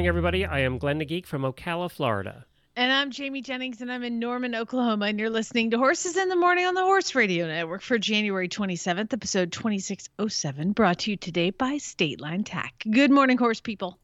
[0.00, 0.46] Morning, everybody.
[0.46, 2.46] I am Glenn the Geek from Ocala, Florida.
[2.74, 5.04] And I'm Jamie Jennings, and I'm in Norman, Oklahoma.
[5.04, 8.48] And you're listening to Horses in the Morning on the Horse Radio Network for January
[8.48, 12.82] 27th, episode 2607, brought to you today by State Line Tack.
[12.90, 13.98] Good morning, horse people.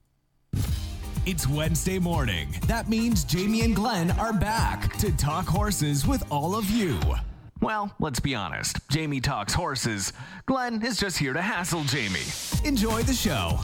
[1.25, 2.55] It's Wednesday morning.
[2.67, 7.01] That means Jamie and Glenn are back to talk horses with all of you.
[7.63, 8.87] Well, let's be honest.
[8.91, 10.13] Jamie talks horses.
[10.45, 12.21] Glenn is just here to hassle Jamie.
[12.67, 13.59] Enjoy the show.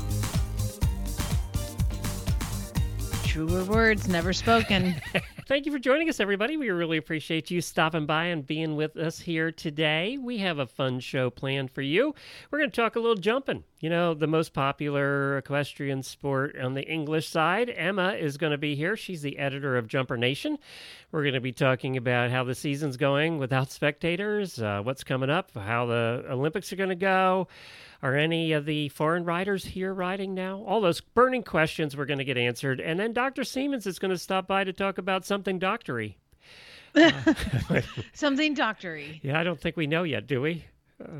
[3.32, 4.94] Truer words never spoken.
[5.48, 6.58] Thank you for joining us, everybody.
[6.58, 10.18] We really appreciate you stopping by and being with us here today.
[10.20, 12.14] We have a fun show planned for you.
[12.50, 13.64] We're going to talk a little jumping.
[13.80, 17.70] You know, the most popular equestrian sport on the English side.
[17.70, 18.98] Ema is going to be here.
[18.98, 20.58] She's the editor of Jumper Nation.
[21.12, 25.28] We're going to be talking about how the season's going without spectators, uh, what's coming
[25.28, 27.48] up, how the Olympics are going to go.
[28.02, 30.64] Are any of the foreign riders here riding now?
[30.66, 32.80] All those burning questions we're going to get answered.
[32.80, 33.42] And then Dr.
[33.42, 36.16] Seamans is going to stop by to talk about something doctory.
[38.12, 39.20] Something doctory.
[39.22, 40.64] Yeah, I don't think we know yet, do we?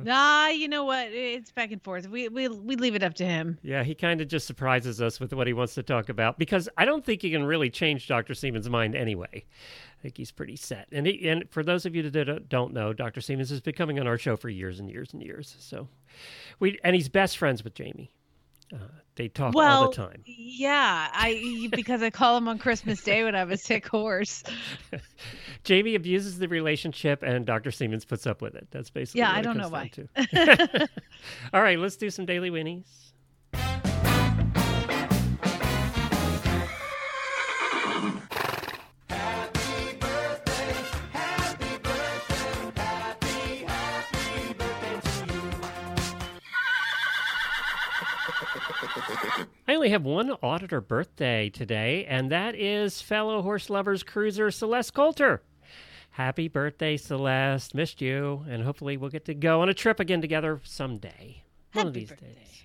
[0.09, 1.09] Ah, you know what?
[1.11, 2.09] It's back and forth.
[2.09, 3.59] We we we leave it up to him.
[3.63, 6.69] Yeah, he kind of just surprises us with what he wants to talk about because
[6.77, 8.35] I don't think he can really change Dr.
[8.35, 9.29] Seamans' mind anyway.
[9.35, 10.89] I think he's pretty set.
[10.91, 13.21] And he, and for those of you that don't know, Dr.
[13.21, 15.55] Seamans has been coming on our show for years and years and years.
[15.61, 15.89] So
[16.59, 18.13] we and he's best friends with Jamie.
[18.73, 18.79] Uh,
[19.15, 20.23] they talk well, all the time.
[20.25, 24.43] Yeah, I because I call him on Christmas Day when I have a sick horse.
[25.65, 27.71] Jamie abuses the relationship, and Dr.
[27.71, 28.69] Seamans puts up with it.
[28.71, 29.33] That's basically yeah.
[29.33, 29.91] I don't know why.
[31.53, 33.12] all right, let's do some daily winnies.
[49.83, 55.43] Only have one auditor birthday today, and that is fellow horse lovers cruiser Celeste Coulter.
[56.11, 57.75] Happy birthday, Celeste.
[57.75, 61.43] Missed you, and hopefully we'll get to go on a trip again together someday.
[61.73, 62.27] One of these birthday.
[62.27, 62.65] days.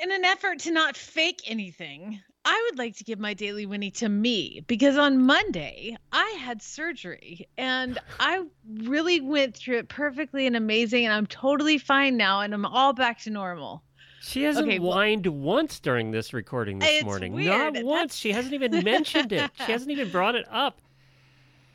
[0.00, 3.90] In an effort to not fake anything, I would like to give my daily Winnie
[3.92, 8.44] to me because on Monday I had surgery and I
[8.78, 12.92] really went through it perfectly and amazing and I'm totally fine now and I'm all
[12.92, 13.82] back to normal.
[14.22, 17.32] She hasn't Okay, well- whined once during this recording this morning.
[17.32, 17.46] weird.
[17.48, 18.16] Not That's- once.
[18.16, 19.50] She hasn't even mentioned it.
[19.66, 20.80] She hasn't even brought it up.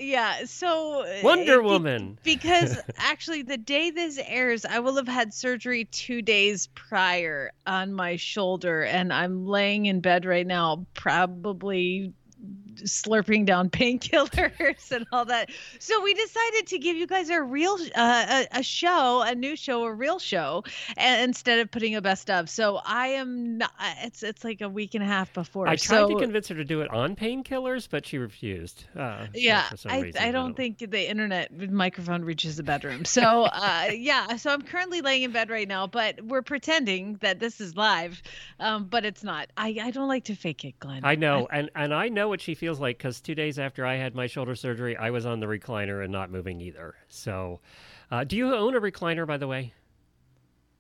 [0.02, 2.18] Yeah, so uh, Wonder it- Woman.
[2.24, 7.94] because actually the day this airs, I will have had surgery 2 days prior on
[7.94, 12.14] my shoulder and I'm laying in bed right now probably
[12.84, 15.50] slurping down painkillers and all that.
[15.80, 19.56] So we decided to give you guys a real uh, a, a show, a new
[19.56, 20.64] show, a real show,
[20.98, 22.50] and instead of putting a best of.
[22.50, 23.72] So I am not.
[24.04, 25.68] It's it's like a week and a half before.
[25.68, 28.86] I tried so, to convince her to do it on painkillers, but she refused.
[28.96, 33.06] Uh, yeah, for some I, reason, I don't think the internet microphone reaches the bedroom.
[33.06, 37.40] So, uh, yeah, so I'm currently laying in bed right now, but we're pretending that
[37.40, 38.22] this is live,
[38.60, 39.50] um, but it's not.
[39.58, 41.02] I, I don't like to fake it, Glenn.
[41.04, 43.96] I know, and and I know what she feels like because two days after I
[43.96, 46.96] had my shoulder surgery, I was on the recliner and not moving either.
[47.10, 47.60] So,
[48.10, 49.74] uh, do you own a recliner, by the way?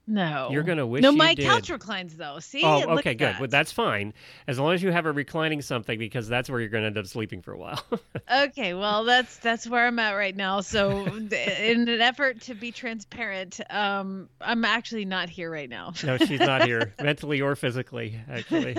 [0.08, 1.46] No, You're gonna wish No, my did.
[1.46, 2.40] couch reclines though.
[2.40, 3.28] See, Oh, Look okay, good.
[3.36, 3.40] that.
[3.40, 4.14] Well, that's fine
[4.48, 6.98] as long as you have a reclining something because that's where you're going to end
[6.98, 7.82] up sleeping for a while.
[8.36, 8.74] okay.
[8.74, 10.62] Well, that's that's where I'm at right now.
[10.62, 15.94] So, in an effort to be transparent, um, I'm actually not here right now.
[16.04, 18.74] no, she's not here mentally or physically, actually.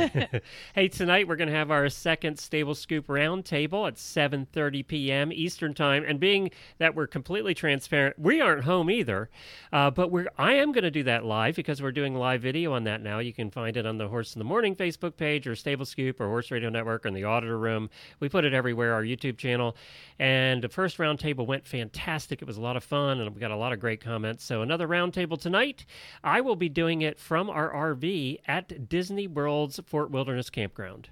[0.74, 5.32] hey, tonight we're going to have our second Stable Scoop roundtable at 7:30 p.m.
[5.32, 9.30] Eastern Time, and being that we're completely transparent, we aren't home either.
[9.72, 12.72] Uh, but we're I am going to do that live because we're doing live video
[12.72, 13.18] on that now.
[13.18, 16.20] You can find it on the Horse in the Morning Facebook page or Stable Scoop
[16.20, 17.90] or Horse Radio Network or in the Auditor Room.
[18.20, 19.76] We put it everywhere, our YouTube channel.
[20.18, 22.40] And the first roundtable went fantastic.
[22.40, 24.44] It was a lot of fun, and we got a lot of great comments.
[24.44, 25.84] So another roundtable tonight.
[26.24, 31.10] I will be doing it from our RV at Disney World's Fort Wilderness Campground.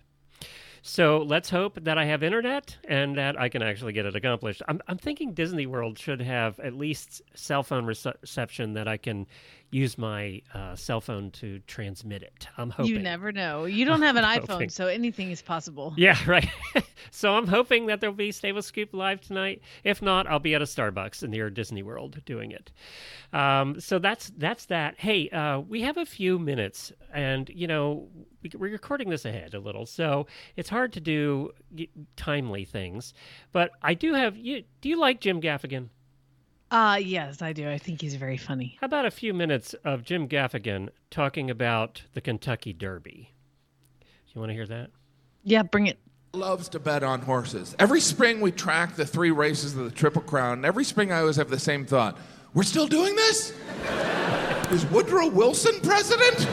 [0.83, 4.63] So let's hope that I have internet and that I can actually get it accomplished.
[4.67, 8.97] I'm, I'm thinking Disney World should have at least cell phone rece- reception that I
[8.97, 9.27] can
[9.71, 12.47] use my uh, cell phone to transmit it.
[12.57, 12.93] I'm hoping.
[12.93, 13.65] You never know.
[13.67, 14.69] You don't have an iPhone, hoping.
[14.71, 15.95] so anything is possible.
[15.97, 16.49] Yeah, right.
[17.11, 19.63] so I'm hoping that there'll be Stable Scoop live tonight.
[19.85, 22.73] If not, I'll be at a Starbucks in near Disney World doing it.
[23.33, 24.95] Um, so that's that's that.
[24.99, 28.09] Hey, uh, we have a few minutes, and you know
[28.43, 30.27] we- we're recording this ahead a little, so
[30.57, 31.51] it's hard to do
[32.17, 33.15] timely things.
[33.53, 34.65] But I do have you.
[34.81, 35.89] Do you like Jim Gaffigan?
[36.71, 37.69] Uh yes, I do.
[37.69, 38.77] I think he's very funny.
[38.81, 43.33] How about a few minutes of Jim Gaffigan talking about the Kentucky Derby?
[44.33, 44.91] You want to hear that?
[45.43, 45.99] Yeah, bring it.
[46.33, 47.75] loves to bet on horses.
[47.81, 50.59] Every spring we track the three races of the Triple Crown.
[50.59, 52.17] and Every spring I always have the same thought.
[52.55, 53.53] We're still doing this?
[54.71, 56.47] Is Woodrow Wilson president?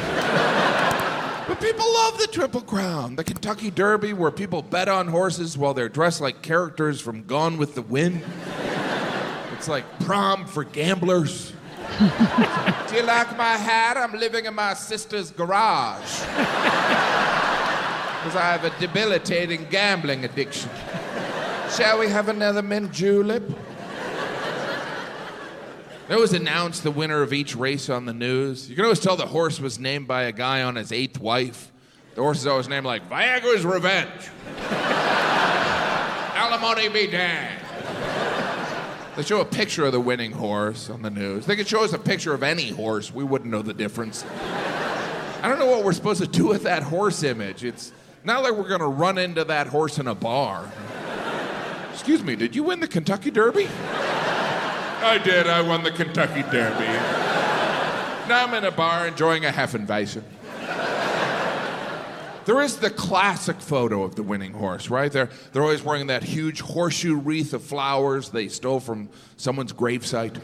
[1.47, 5.75] But people love the Triple Crown, the Kentucky Derby, where people bet on horses while
[5.75, 8.23] they're dressed like characters from Gone with the Wind.
[9.57, 11.51] It's like prom for gamblers.
[11.99, 13.97] Do you like my hat?
[13.97, 16.21] I'm living in my sister's garage.
[18.17, 20.69] Because I have a debilitating gambling addiction.
[21.77, 23.43] Shall we have another mint julep?
[26.07, 28.69] They always announce the winner of each race on the news.
[28.69, 31.71] You can always tell the horse was named by a guy on his eighth wife.
[32.15, 34.09] The horse is always named like Viagra's Revenge.
[36.35, 37.56] Alimony be damned.
[39.17, 41.47] They show a picture of the winning horse on the news.
[41.47, 43.11] They could show us a picture of any horse.
[43.11, 44.23] We wouldn't know the difference.
[44.23, 47.63] I don't know what we're supposed to do with that horse image.
[47.63, 47.91] It's
[48.23, 50.71] not like we're going to run into that horse in a bar.
[51.91, 53.67] Excuse me, did you win the Kentucky Derby?
[53.67, 55.47] I did.
[55.47, 56.85] I won the Kentucky Derby.
[58.29, 60.21] Now I'm in a bar enjoying a Hefeweizen.
[62.47, 65.11] There is the classic photo of the winning horse, right?
[65.11, 70.39] They're, they're always wearing that huge horseshoe wreath of flowers they stole from someone's gravesite.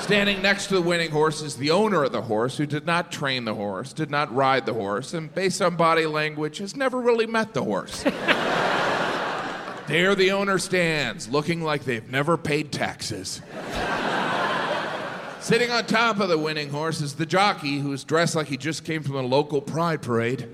[0.02, 3.10] Standing next to the winning horse is the owner of the horse who did not
[3.10, 7.00] train the horse, did not ride the horse, and based on body language, has never
[7.00, 8.02] really met the horse.
[9.88, 13.42] there the owner stands, looking like they've never paid taxes.
[15.40, 18.84] Sitting on top of the winning horse is the jockey who's dressed like he just
[18.84, 20.48] came from a local pride parade.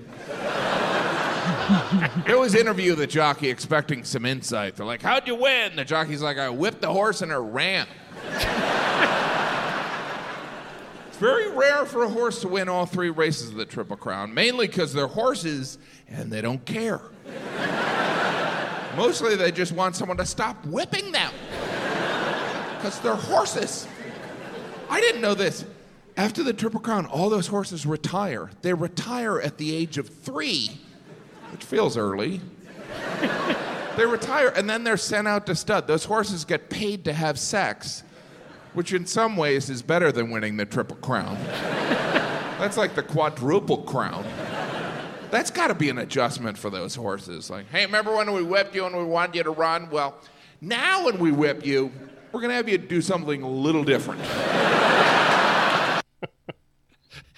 [2.25, 4.75] They always interview the jockey expecting some insight.
[4.75, 5.75] They're like, How'd you win?
[5.75, 7.87] The jockey's like, I whipped the horse and it ran.
[11.07, 14.33] It's very rare for a horse to win all three races of the Triple Crown,
[14.33, 15.77] mainly because they're horses
[16.07, 17.01] and they don't care.
[18.95, 21.31] Mostly they just want someone to stop whipping them
[22.77, 23.87] because they're horses.
[24.89, 25.65] I didn't know this.
[26.15, 28.51] After the Triple Crown, all those horses retire.
[28.61, 30.79] They retire at the age of three,
[31.51, 32.39] which feels early.
[33.97, 35.87] they retire and then they're sent out to stud.
[35.87, 38.03] Those horses get paid to have sex,
[38.73, 41.35] which in some ways is better than winning the Triple Crown.
[42.59, 44.23] That's like the quadruple crown.
[45.31, 47.49] That's got to be an adjustment for those horses.
[47.49, 49.89] Like, hey, remember when we whipped you and we wanted you to run?
[49.89, 50.15] Well,
[50.61, 51.91] now when we whip you,
[52.31, 54.21] we're going to have you do something a little different.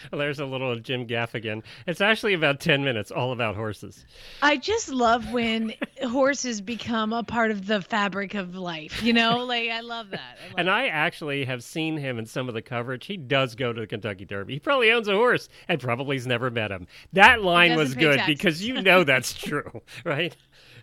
[0.11, 1.63] There's a little Jim Gaffigan.
[1.87, 4.05] It's actually about 10 minutes, all about horses.
[4.41, 5.73] I just love when
[6.03, 9.01] horses become a part of the fabric of life.
[9.03, 10.37] You know, like I love that.
[10.43, 13.05] I love And I actually have seen him in some of the coverage.
[13.05, 14.53] He does go to the Kentucky Derby.
[14.53, 16.87] He probably owns a horse and probably has never met him.
[17.13, 18.35] That line was good taxes.
[18.35, 20.35] because you know that's true, right?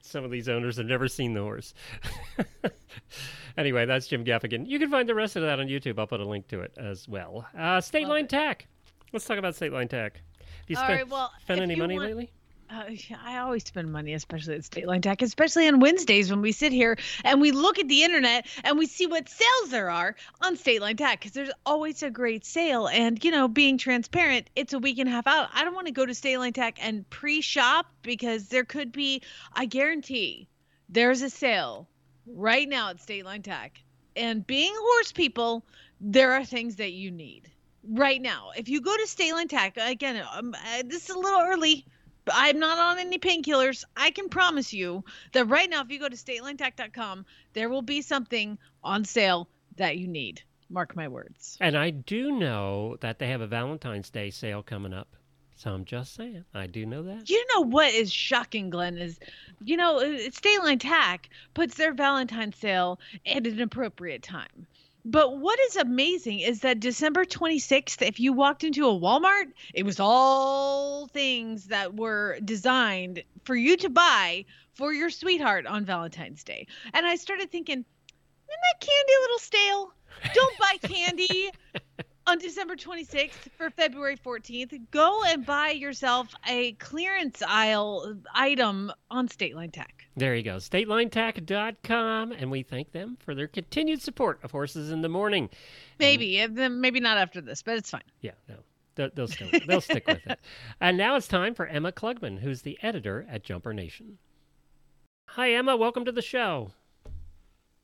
[0.03, 1.75] Some of these owners have never seen the horse.
[3.57, 4.67] anyway, that's Jim Gaffigan.
[4.67, 5.99] You can find the rest of that on YouTube.
[5.99, 7.47] I'll put a link to it as well.
[7.57, 8.67] Uh, State Line Tack.
[9.13, 10.15] Let's talk about State Line Tack.
[10.39, 12.31] Have you All spent, right, well, spent any money want- lately?
[12.71, 12.85] Uh,
[13.23, 16.73] I always spend money, especially at State Line Tack, especially on Wednesdays when we sit
[16.73, 20.57] here and we look at the internet and we see what sales there are on
[20.57, 22.89] State Line Tack because there's always a great sale.
[22.89, 25.51] And, you know, being transparent, it's a week and a half out.
[25.53, 28.91] I don't want to go to State Line Tack and pre shop because there could
[28.91, 29.21] be,
[29.53, 30.49] I guarantee,
[30.89, 31.91] there's a sale
[32.27, 33.83] right now at State Line Tack.
[34.17, 35.67] And being horse people,
[36.01, 37.52] there are things that you need
[37.89, 38.51] right now.
[38.57, 41.87] If you go to State Line Tack, again, um, uh, this is a little early.
[42.25, 43.83] But I'm not on any painkillers.
[43.97, 48.01] I can promise you that right now, if you go to statelinetack.com, there will be
[48.01, 50.41] something on sale that you need.
[50.71, 51.59] Mark my words.
[51.61, 55.09] And I do know that they have a Valentine's Day sale coming up.
[55.57, 56.45] So I'm just saying.
[56.55, 57.29] I do know that.
[57.29, 59.19] You know what is shocking, Glenn, is
[59.65, 64.67] you know, uh, State Line Tack puts their Valentine's sale at an appropriate time.
[65.05, 69.85] But what is amazing is that December 26th, if you walked into a Walmart, it
[69.85, 74.45] was all things that were designed for you to buy
[74.75, 76.69] for your sweetheart on Valentine's Day.
[76.95, 77.87] And I started thinking, isn't
[78.49, 79.93] that candy a little stale?
[80.35, 81.51] Don't buy candy
[82.27, 84.79] on December 26th for February 14th.
[84.91, 90.07] Go and buy yourself a clearance aisle item on State Line Tack.
[90.17, 95.01] There you go, statelinetack.com, and we thank them for their continued support of Horses in
[95.01, 95.49] the Morning.
[95.99, 98.03] Maybe, then maybe not after this, but it's fine.
[98.21, 98.57] Yeah, no,
[98.95, 100.39] they'll, they'll, still, they'll stick with it.
[100.81, 104.19] And now it's time for Ema Klugman, who's the editor at Jumper Nation.
[105.31, 105.77] Hi, Ema.
[105.77, 106.73] Welcome to the show.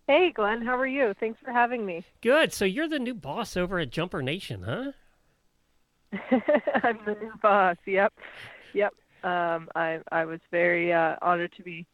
[0.09, 0.63] Hey, Glenn.
[0.63, 1.13] How are you?
[1.21, 2.03] Thanks for having me.
[2.23, 2.55] Good.
[2.55, 4.93] So you're the new boss over at Jumper Nation, huh?
[6.83, 7.77] I'm the new boss.
[7.85, 8.15] Yep,
[8.73, 8.95] yep.
[9.23, 11.87] Um, I I was very uh, honored to be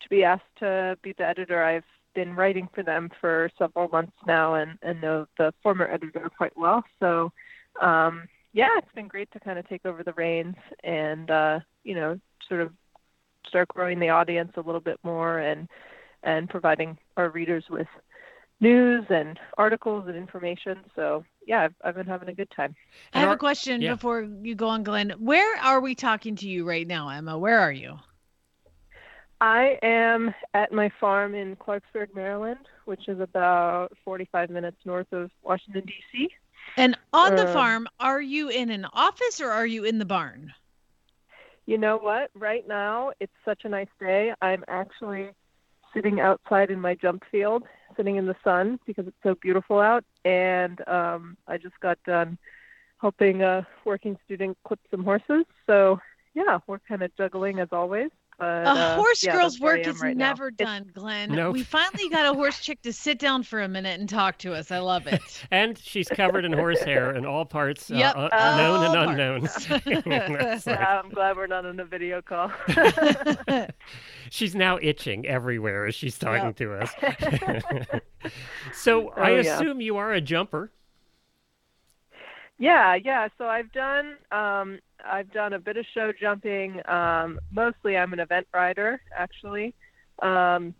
[0.00, 1.62] to be asked to be the editor.
[1.62, 1.84] I've
[2.16, 6.58] been writing for them for several months now, and and know the former editor quite
[6.58, 6.82] well.
[6.98, 7.30] So,
[7.80, 11.94] um, yeah, it's been great to kind of take over the reins and uh, you
[11.94, 12.72] know sort of
[13.46, 15.68] start growing the audience a little bit more and
[16.22, 17.86] and providing our readers with
[18.60, 20.78] news and articles and information.
[20.94, 22.74] So yeah, I've, I've been having a good time.
[23.12, 23.94] I have our- a question yeah.
[23.94, 25.10] before you go on, Glenn.
[25.18, 27.38] Where are we talking to you right now, Ema?
[27.38, 27.98] Where are you?
[29.40, 35.32] I am at my farm in Clarksburg, Maryland, which is about 45 minutes north of
[35.42, 36.28] Washington, D.C.
[36.76, 40.04] And on the Uh, farm, are you in an office or are you in the
[40.04, 40.54] barn?
[41.66, 42.30] You know what?
[42.34, 44.32] Right now, it's such a nice day.
[44.40, 45.30] I'm actually
[45.94, 47.64] sitting outside in my jump field,
[47.96, 50.04] sitting in the sun because it's so beautiful out.
[50.24, 52.38] And um, I just got done
[53.00, 55.44] helping a working student clip some horses.
[55.66, 56.00] So,
[56.34, 58.10] yeah, we're kind of juggling as always.
[58.42, 60.26] But, A uh, horse yeah, girl's that's where I work is right now.
[60.30, 61.30] never It's- done, Glenn.
[61.30, 61.52] Nope.
[61.52, 64.52] We finally got a horse chick to sit down for a minute and talk to
[64.52, 64.72] us.
[64.72, 65.20] I love it.
[65.52, 69.48] And she's covered in horsehair in all parts, uh, Yep, uh, all known and unknown.
[69.70, 70.06] Like-
[70.66, 72.50] Yeah, I'm glad we're not on a video call.
[74.30, 76.90] she's now itching everywhere as she's talking to us.
[78.74, 79.54] so I Oh, yeah.
[79.56, 80.72] assume you are a jumper.
[82.62, 83.26] Yeah, yeah.
[83.38, 86.80] So I've done um, I've done a bit of show jumping.
[86.88, 89.74] Um, mostly, I'm an event rider actually,
[90.22, 90.72] um,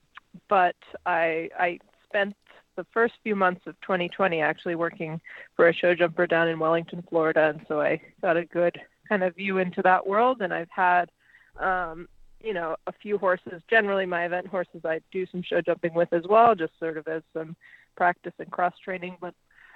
[0.49, 2.37] but I I spent
[2.77, 5.21] the first few months of 2020 actually working
[5.57, 9.25] for a show jumper down in Wellington, Florida, and so I got a good kind
[9.25, 10.41] of view into that world.
[10.41, 11.11] And I've had
[11.59, 12.07] um,
[12.41, 13.61] you know a few horses.
[13.69, 17.09] Generally, my event horses I do some show jumping with as well, just sort of
[17.09, 17.57] as some
[17.97, 19.17] practice and cross training.
[19.21, 19.35] But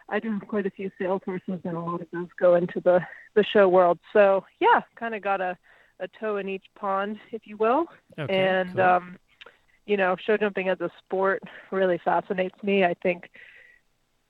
[0.09, 2.81] I do have quite a few sales horses, and a lot of those go into
[2.81, 3.01] the
[3.35, 3.99] the show world.
[4.13, 5.57] So yeah, kind of got a
[6.01, 7.87] a toe in each pond, if you will.
[8.19, 8.83] Okay, and cool.
[8.83, 9.19] um,
[9.87, 12.85] you know, show jumping as a sport really fascinates me.
[12.85, 13.31] I think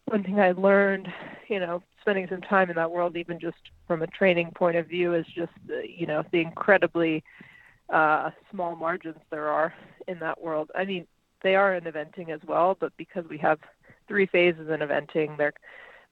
[0.07, 1.09] one thing I learned,
[1.49, 3.57] you know, spending some time in that world, even just
[3.87, 7.23] from a training point of view, is just the, you know the incredibly
[7.93, 9.75] uh, small margins there are
[10.09, 10.71] in that world.
[10.75, 11.07] I mean,
[11.43, 13.59] they are in eventing as well, but because we have
[14.09, 15.53] three phases in eventing, they're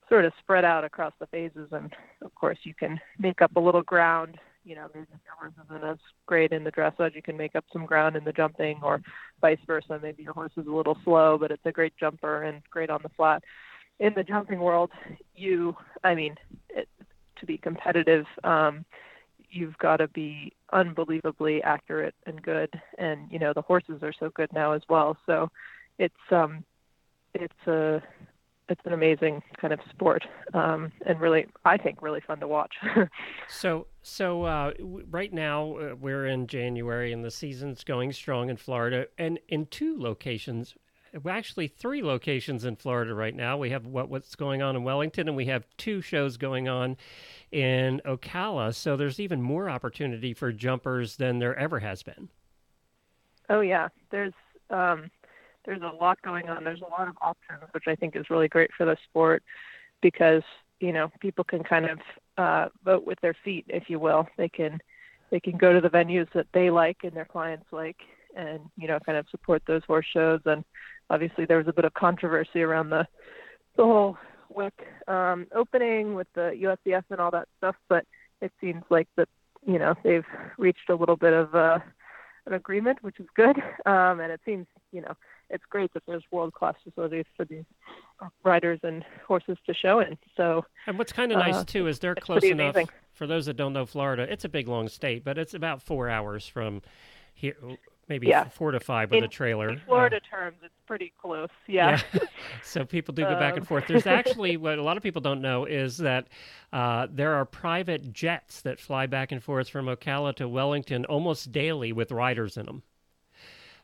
[0.09, 3.59] sort of spread out across the phases, and of course, you can make up a
[3.59, 4.37] little ground.
[4.63, 7.65] You know, maybe your horse isn't as great in the dressage, you can make up
[7.71, 9.01] some ground in the jumping, or
[9.41, 9.99] vice versa.
[10.01, 13.01] Maybe your horse is a little slow, but it's a great jumper and great on
[13.03, 13.43] the flat.
[13.99, 14.91] In the jumping world,
[15.35, 16.35] you, I mean,
[16.69, 16.89] it,
[17.37, 18.85] to be competitive, um,
[19.49, 24.29] you've got to be unbelievably accurate and good, and you know the horses are so
[24.35, 25.17] good now as well.
[25.25, 25.49] So
[25.97, 26.63] it's um,
[27.35, 28.01] it's a
[28.67, 32.73] it's an amazing kind of sport, um, and really, I think, really fun to watch.
[33.47, 38.49] So, so uh, w- right now uh, we're in January and the season's going strong
[38.49, 40.73] in Florida, and in two locations,
[41.27, 43.57] actually three locations in Florida right now.
[43.57, 46.97] We have what what's going on in Wellington, and we have two shows going on
[47.51, 48.73] in Ocala.
[48.73, 52.29] So there's even more opportunity for jumpers than there ever has been.
[53.49, 54.33] Oh yeah, there's
[54.71, 55.11] um,
[55.65, 56.63] there's a lot going on.
[56.63, 59.43] There's a lot of options, which I think is really great for the sport
[60.01, 60.43] because
[60.79, 61.99] you know people can kind of
[62.37, 64.27] uh, vote with their feet, if you will.
[64.37, 64.79] They can
[65.31, 67.97] they can go to the venues that they like and their clients like,
[68.35, 70.41] and you know kind of support those horse shows.
[70.45, 70.63] And
[71.09, 73.07] obviously there was a bit of controversy around the
[73.77, 74.17] the whole
[74.55, 74.71] WEC
[75.07, 78.05] um, opening with the USEF and all that stuff, but
[78.41, 79.29] it seems like that
[79.65, 80.25] you know they've
[80.57, 81.79] reached a little bit of uh,
[82.45, 83.57] an agreement, which is good.
[83.85, 85.15] Um, and it seems, you know,
[85.51, 87.65] it's great that there's world class facilities for these
[88.43, 90.17] riders and horses to show in.
[90.35, 92.75] So, And what's kind of nice Uh, too is they're close enough.
[93.13, 96.09] For those that don't know Florida, it's a big long state, but it's about four
[96.09, 96.81] hours from
[97.35, 97.55] here
[98.07, 98.45] maybe Yeah.
[98.49, 99.69] four to five with In- a trailer.
[99.69, 101.49] In Uh, Florida terms, it's pretty close.
[101.67, 101.99] Yeah.
[102.63, 103.65] so people do go back and Um.
[103.65, 103.87] forth.
[103.87, 106.27] There's actually what a lot of people don't know is that
[106.73, 111.51] uh, there are private jets that fly back and forth from Ocala to Wellington almost
[111.51, 112.83] daily with riders in them.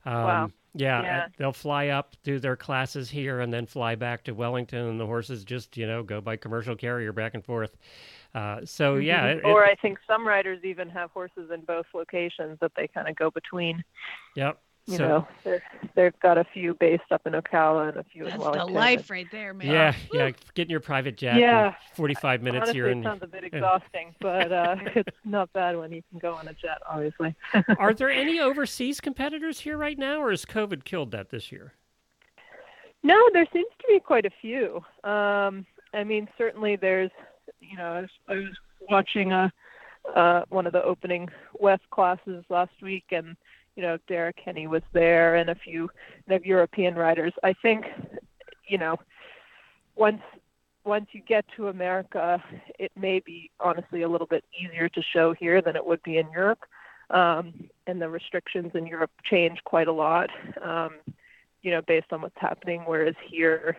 [0.06, 0.52] Um, Wow.
[0.74, 1.18] Yeah, Yeah.
[1.26, 4.98] uh, they'll fly up, do their classes here, and then fly back to Wellington, and
[5.00, 7.76] the horses just you know go by commercial carrier back and forth.
[8.34, 12.58] Uh, so yeah, it- or I think some riders even have horses in both locations
[12.62, 13.84] that they kind of go between.
[14.36, 14.60] yep.
[14.88, 15.62] You so, know, they're,
[15.94, 18.68] they've got a few based up in Ocala and a few in That's Wellington.
[18.74, 19.68] the life right there, man.
[19.68, 21.36] yeah, yeah, getting your private jet.
[21.38, 21.76] Yeah.
[21.94, 22.64] Forty-five minutes.
[22.64, 23.04] Honestly, you're in.
[23.04, 26.54] sounds a bit exhausting, but uh, it's not bad when you can go on a
[26.54, 27.36] jet, obviously.
[27.78, 31.74] Are there any overseas competitors here right now, or has COVID killed that this year?
[33.04, 34.78] No, there seems to be quite a few.
[35.04, 37.12] Um, I mean, certainly there's,
[37.60, 38.58] you know, I was, I was
[38.90, 39.52] watching a,
[40.16, 41.30] uh, one of the opening
[41.60, 43.36] West classes last week, and
[43.76, 45.90] you know, Darragh Kenny was there, and a few
[46.44, 47.34] European riders.
[47.44, 47.86] I think,
[48.68, 48.98] you know,
[49.96, 50.22] once
[50.84, 52.44] once you get to America,
[52.80, 56.18] it may be honestly a little bit easier to show here than it would be
[56.18, 56.64] in Europe,
[57.12, 57.54] um,
[57.88, 60.30] and the restrictions in Europe change quite a lot.
[60.64, 60.96] Um,
[61.62, 62.82] you know, based on what's happening.
[62.86, 63.78] Whereas here,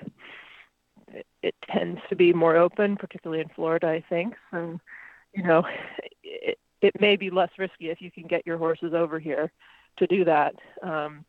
[1.42, 4.34] it, tends to be more open, particularly in Florida, I think.
[4.50, 4.78] So,
[5.34, 5.64] you know,
[6.22, 9.50] it, it may be less risky if you can get your horses over here
[9.98, 10.54] to do that.
[10.82, 11.24] Um,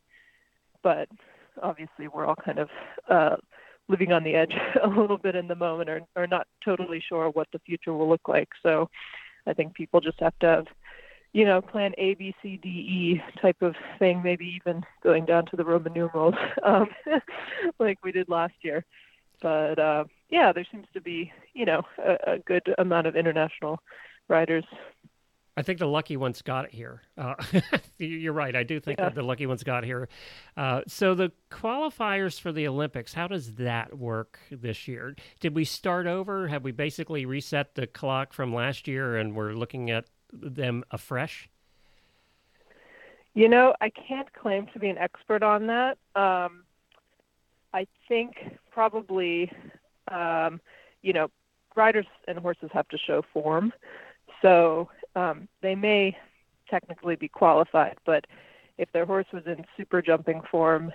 [0.82, 1.08] but
[1.62, 2.68] obviously, we're all kind of
[3.08, 3.36] uh,
[3.88, 7.30] living on the edge a little bit in the moment, or, or not totally sure
[7.30, 8.48] what the future will look like.
[8.62, 8.88] So,
[9.46, 10.66] I think people just have to have
[11.34, 15.44] you know, plan A, B, C, D, E type of thing, maybe even going down
[15.46, 16.86] to the Roman numerals, um,
[17.78, 18.84] like we did last year.
[19.42, 23.80] But uh, yeah, there seems to be, you know, a, a good amount of international
[24.28, 24.64] riders.
[25.56, 27.02] I think the lucky ones got it here.
[27.16, 27.34] Uh,
[27.98, 28.56] you- you're right.
[28.56, 29.04] I do think Yeah.
[29.04, 30.08] that the lucky ones got here.
[30.56, 35.14] Uh, so the qualifiers for the Olympics, how does that work this year?
[35.38, 36.48] Did we start over?
[36.48, 41.48] Have we basically reset the clock from last year and we're looking at them afresh?
[43.34, 45.98] You know, I can't claim to be an expert on that.
[46.16, 46.63] Um,
[47.74, 48.36] I think
[48.70, 49.50] probably,
[50.10, 50.60] um,
[51.02, 51.28] you know,
[51.74, 53.72] riders and horses have to show form.
[54.40, 56.16] So um, they may
[56.70, 58.26] technically be qualified, but
[58.78, 60.92] if their horse was in super jumping form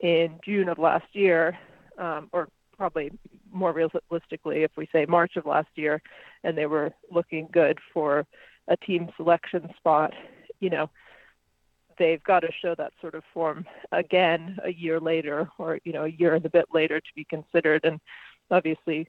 [0.00, 1.58] in June of last year,
[1.98, 3.10] um, or probably
[3.50, 6.00] more realistically, if we say March of last year,
[6.44, 8.26] and they were looking good for
[8.68, 10.12] a team selection spot,
[10.60, 10.88] you know,
[11.98, 16.04] they've got to show that sort of form again a year later or you know
[16.04, 17.84] a year and a bit later to be considered.
[17.84, 18.00] And
[18.50, 19.08] obviously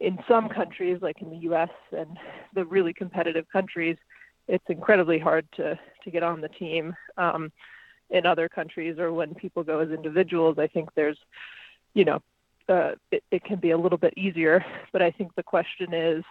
[0.00, 2.16] in some countries like in the US and
[2.54, 3.96] the really competitive countries
[4.48, 6.94] it's incredibly hard to to get on the team.
[7.16, 7.52] Um,
[8.10, 11.18] in other countries or when people go as individuals I think there's
[11.94, 12.20] you know
[12.68, 14.64] uh, it, it can be a little bit easier.
[14.92, 16.24] But I think the question is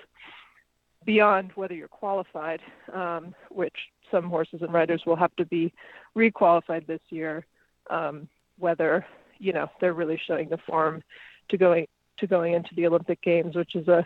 [1.06, 2.62] beyond whether you're qualified,
[2.94, 3.76] um, which
[4.12, 5.74] some horses and riders will have to be
[6.16, 7.46] requalified this year,
[7.90, 8.28] um,
[8.60, 9.06] whether
[9.40, 11.02] you know they're really showing the form
[11.50, 11.88] to going
[12.20, 14.06] to going into the Olympic Games, which is a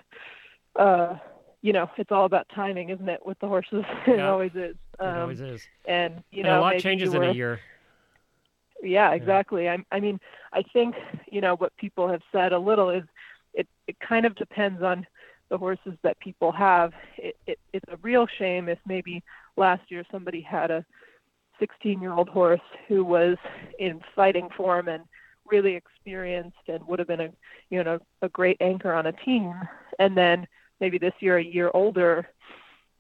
[0.80, 1.18] uh,
[1.62, 3.26] you know it's all about timing, isn't it?
[3.26, 4.30] With the horses, it Yeah.
[4.30, 4.76] always is.
[4.76, 5.68] it Um, always is.
[5.86, 7.60] and you and know a lot changes in a year.
[8.82, 9.70] yeah, exactly.
[9.70, 10.20] I, I mean,
[10.54, 10.96] I think
[11.32, 13.04] you know what people have said a little is
[13.54, 15.06] it it kind of depends on
[15.50, 16.94] the horses that people have.
[17.18, 19.24] It, it it's a real shame if maybe
[19.58, 20.86] last year somebody had a
[21.60, 23.38] 16 year old horse who was
[23.80, 25.04] in fighting form and
[25.50, 27.30] really experienced and would have been a
[27.70, 29.54] you know a great anchor on a team,
[30.00, 30.48] and then
[30.80, 32.28] maybe this year a year older,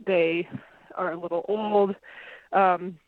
[0.05, 0.47] they
[0.95, 1.95] are a little old.
[2.53, 2.99] Um,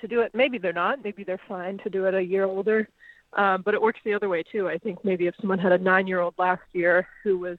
[0.00, 0.34] to do it.
[0.34, 1.02] Maybe they're not.
[1.02, 2.88] Maybe they're fine to do it a year older.
[3.32, 4.68] Um, but it works the other way too.
[4.68, 7.58] I think maybe if someone had a nine-year-old last year who was,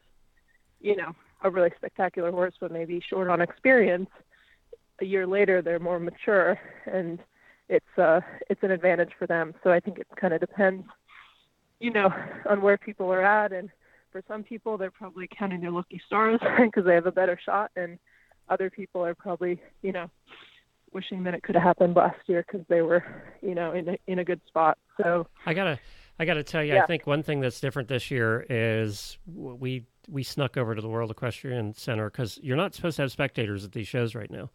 [0.87, 4.09] you know, a really spectacular horse, but maybe short on experience,
[5.01, 7.19] a year later they're more mature, and
[7.69, 9.53] it's uh, it's an advantage for them.
[9.63, 10.87] So I think it kind of depends,
[11.79, 12.09] you know,
[12.49, 13.51] on where people are at.
[13.51, 13.69] And
[14.11, 17.69] for some people, they're probably counting their lucky stars because they have a better shot,
[17.75, 17.99] and
[18.49, 20.09] other people are probably, you know,
[20.93, 23.03] wishing that it could have happened last year because they were,
[23.41, 24.77] you know, in a, in a good spot.
[25.01, 25.79] So I gotta,
[26.17, 30.23] I gotta tell you, I think one thing that's different this year is we we
[30.23, 33.71] snuck over to the World Equestrian Center because you're not supposed to have spectators at
[33.73, 34.49] these shows right now,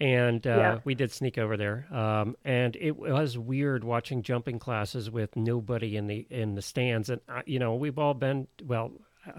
[0.00, 0.78] and uh, Yeah.
[0.84, 1.86] we did sneak over there.
[1.90, 7.08] Um, and it was weird watching jumping classes with nobody in the in the stands.
[7.10, 8.92] And uh, you know, we've all been well.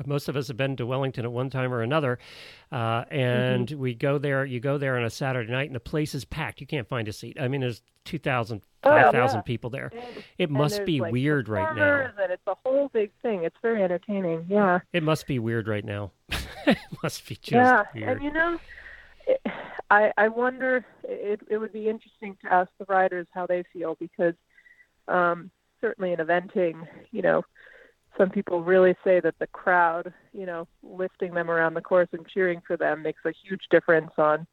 [0.05, 2.17] most of us have been to Wellington at one time or another,
[2.71, 3.79] uh, and Mm-hmm.
[3.79, 4.45] we go there.
[4.45, 6.61] You go there on a Saturday night, and the place is packed.
[6.61, 7.37] You can't find a seat.
[7.39, 9.03] I mean, there's 2,000, Oh, yeah.
[9.05, 9.91] 5,000 people there.
[10.37, 12.11] It must be like, weird right now.
[12.21, 13.43] And it's a whole big thing.
[13.43, 14.45] It's very entertaining.
[14.49, 14.79] Yeah.
[14.91, 16.11] It must be weird right now.
[16.67, 18.09] it must be just yeah, weird.
[18.09, 18.59] and you know,
[19.27, 19.41] it,
[19.89, 20.85] I I wonder.
[21.03, 24.33] It it would be interesting to ask the riders how they feel because
[25.07, 27.43] um, certainly in eventing, you know,
[28.17, 32.27] some people really say that the crowd, you know, lifting them around the course and
[32.27, 34.47] cheering for them makes a huge difference on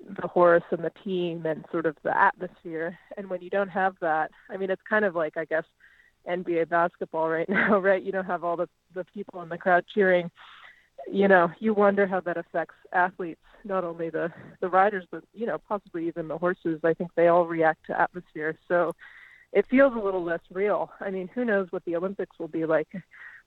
[0.00, 2.98] the horse and the team and sort of the atmosphere.
[3.16, 5.64] And when you don't have that, I mean, it's kind of like I guess
[6.28, 8.02] NBA basketball right now, right?
[8.02, 10.30] You don't have all the the people in the crowd cheering
[11.10, 15.46] you know, you wonder how that affects athletes, not only the the riders, but you
[15.46, 16.80] know, possibly even the horses.
[16.84, 18.94] I think they all react to atmosphere, so
[19.52, 20.90] it feels a little less real.
[21.00, 22.88] I mean, who knows what the Olympics will be like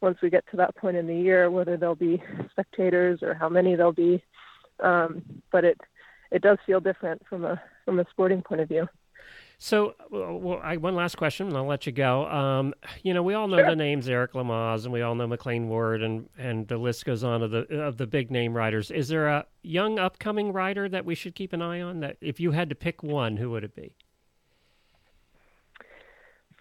[0.02, 3.50] once we get to that point in the year, whether there'll be spectators or how
[3.50, 4.24] many there'll be.
[4.80, 5.80] Um, but it
[6.32, 8.88] it does feel different from a from a sporting point of view.
[9.64, 12.26] So, well, well, I, one last question, and I'll let you go.
[12.26, 15.70] Um, you know, we all know the names Eric Lamaze, and we all know McLean
[15.70, 18.90] Ward, and and the list goes on of the of the big name riders.
[18.90, 22.00] Is there a young upcoming rider that we should keep an eye on?
[22.00, 23.94] That if you had to pick one, who would it be?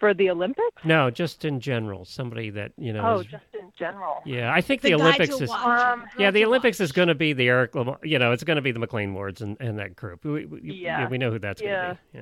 [0.01, 0.83] For the Olympics?
[0.83, 3.03] No, just in general, somebody that you know.
[3.05, 4.21] Oh, is- just in general.
[4.25, 5.49] yeah, I think The, the, Olympics is.
[5.51, 6.85] Um, Yeah, the Olympics watch.
[6.85, 7.99] is going to be the Eric Lamaze.
[8.03, 10.25] You know, it's going to be the McLean Wards and, and that group.
[10.25, 11.07] We, we, Yeah.
[11.07, 11.83] we know who that's Yeah.
[11.85, 12.19] going to be.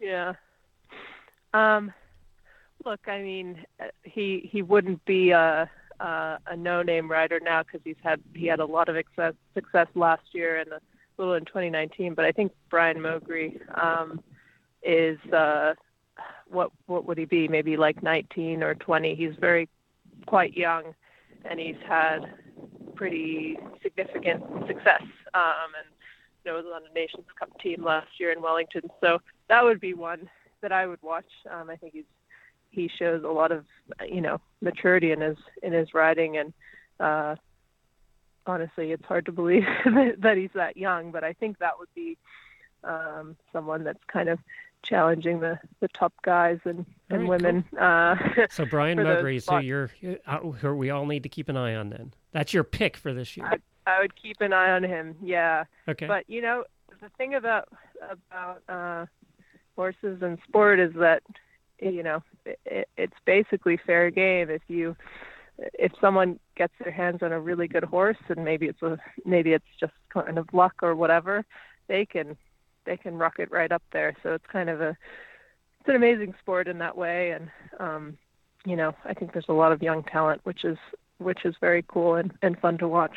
[0.00, 0.34] Yeah.
[1.54, 1.76] Yeah.
[1.76, 1.92] Um,
[2.84, 7.80] look, I mean, uh, he he wouldn't be a a, a no-name rider now because
[7.84, 10.80] he's had he had a lot of success success last year and a
[11.16, 12.14] little in 2019.
[12.14, 14.20] But I think Brian Moggre um,
[14.82, 15.74] is uh,
[16.48, 17.48] what what would he be?
[17.48, 19.14] Maybe like 19 or 20.
[19.14, 19.68] He's very
[20.26, 20.94] quite young,
[21.44, 22.20] and he's had
[22.94, 25.02] pretty significant success.
[25.34, 25.86] Um, and
[26.44, 28.82] you know, was on a Nations Cup team last year in Wellington.
[29.00, 30.28] So that would be one
[30.62, 31.30] that I would watch.
[31.50, 32.04] Um, I think he's
[32.70, 33.64] he shows a lot of
[34.06, 36.52] you know maturity in his in his riding, and
[37.00, 37.36] uh,
[38.46, 39.64] honestly, it's hard to believe
[40.18, 41.10] that, he's that young.
[41.10, 42.16] But I think that would be
[42.84, 44.38] um, someone that's kind of
[44.82, 47.64] challenging the the top guys and and right, women.
[47.78, 48.16] Uh,
[48.50, 49.90] So Brian Moggre, so you're
[50.26, 51.90] uh, who we all need to keep an eye on.
[51.90, 53.58] Then that's your pick for this year.
[53.86, 55.16] I would keep an eye on him.
[55.22, 55.64] Yeah.
[55.88, 56.06] Okay.
[56.06, 56.64] But you know,
[57.00, 57.68] the thing about
[58.10, 59.06] about uh,
[59.76, 61.22] horses and sport is that
[61.80, 62.22] you know
[62.64, 64.50] it, it's basically fair game.
[64.50, 64.96] If you
[65.58, 69.52] if someone gets their hands on a really good horse, and maybe it's a maybe
[69.52, 71.44] it's just kind of luck or whatever,
[71.88, 72.36] they can
[72.86, 74.14] they can rock it right up there.
[74.22, 74.96] So it's kind of a
[75.80, 78.18] it's an amazing sport in that way, and um,
[78.64, 80.78] you know I think there's a lot of young talent, which is
[81.18, 83.16] which is very cool and, and fun to watch.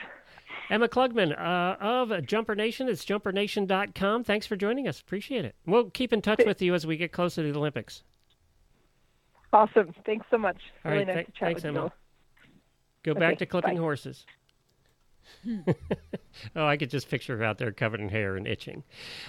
[0.72, 2.88] Ema Klugman uh, of Jumper Nation.
[2.88, 4.24] It's jumpernation.com.
[4.24, 5.00] Thanks for joining us.
[5.02, 5.56] Appreciate it.
[5.66, 8.04] We'll keep in touch with you as we get closer to the Olympics.
[9.52, 9.94] Awesome.
[10.06, 10.58] Thanks so much.
[10.86, 11.84] All really right, nice th- to chat thanks, with Ema.
[11.86, 11.92] you.
[13.04, 13.82] Go Okay, back to clipping bye.
[13.82, 14.26] horses.
[16.56, 18.84] oh, I could just picture her out there covered in hair and itching.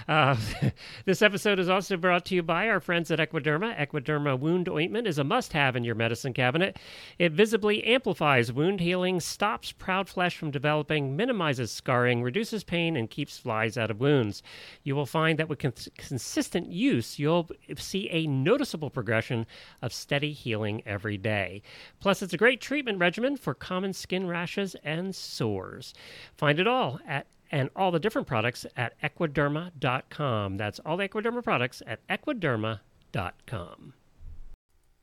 [0.09, 0.37] Uh,
[1.05, 3.79] this episode is also brought to you by our friends at Equiderma.
[3.79, 6.79] Equiderma wound ointment is a must have in your medicine cabinet.
[7.19, 13.11] It visibly amplifies wound healing, stops proud flesh from developing, minimizes scarring, reduces pain, and
[13.11, 14.43] keeps flies out of wounds.
[14.83, 19.47] You will find that with cons- consistent use, you'll see a noticeable progression
[19.83, 21.63] of steady healing every day.
[22.01, 25.95] Plus, it's a great treatment regimen for common skin rashes and sores.
[26.37, 30.57] Find it all at and all the different products at equiderma.com.
[30.57, 33.95] That's all the Equiderma products at equiderma.com.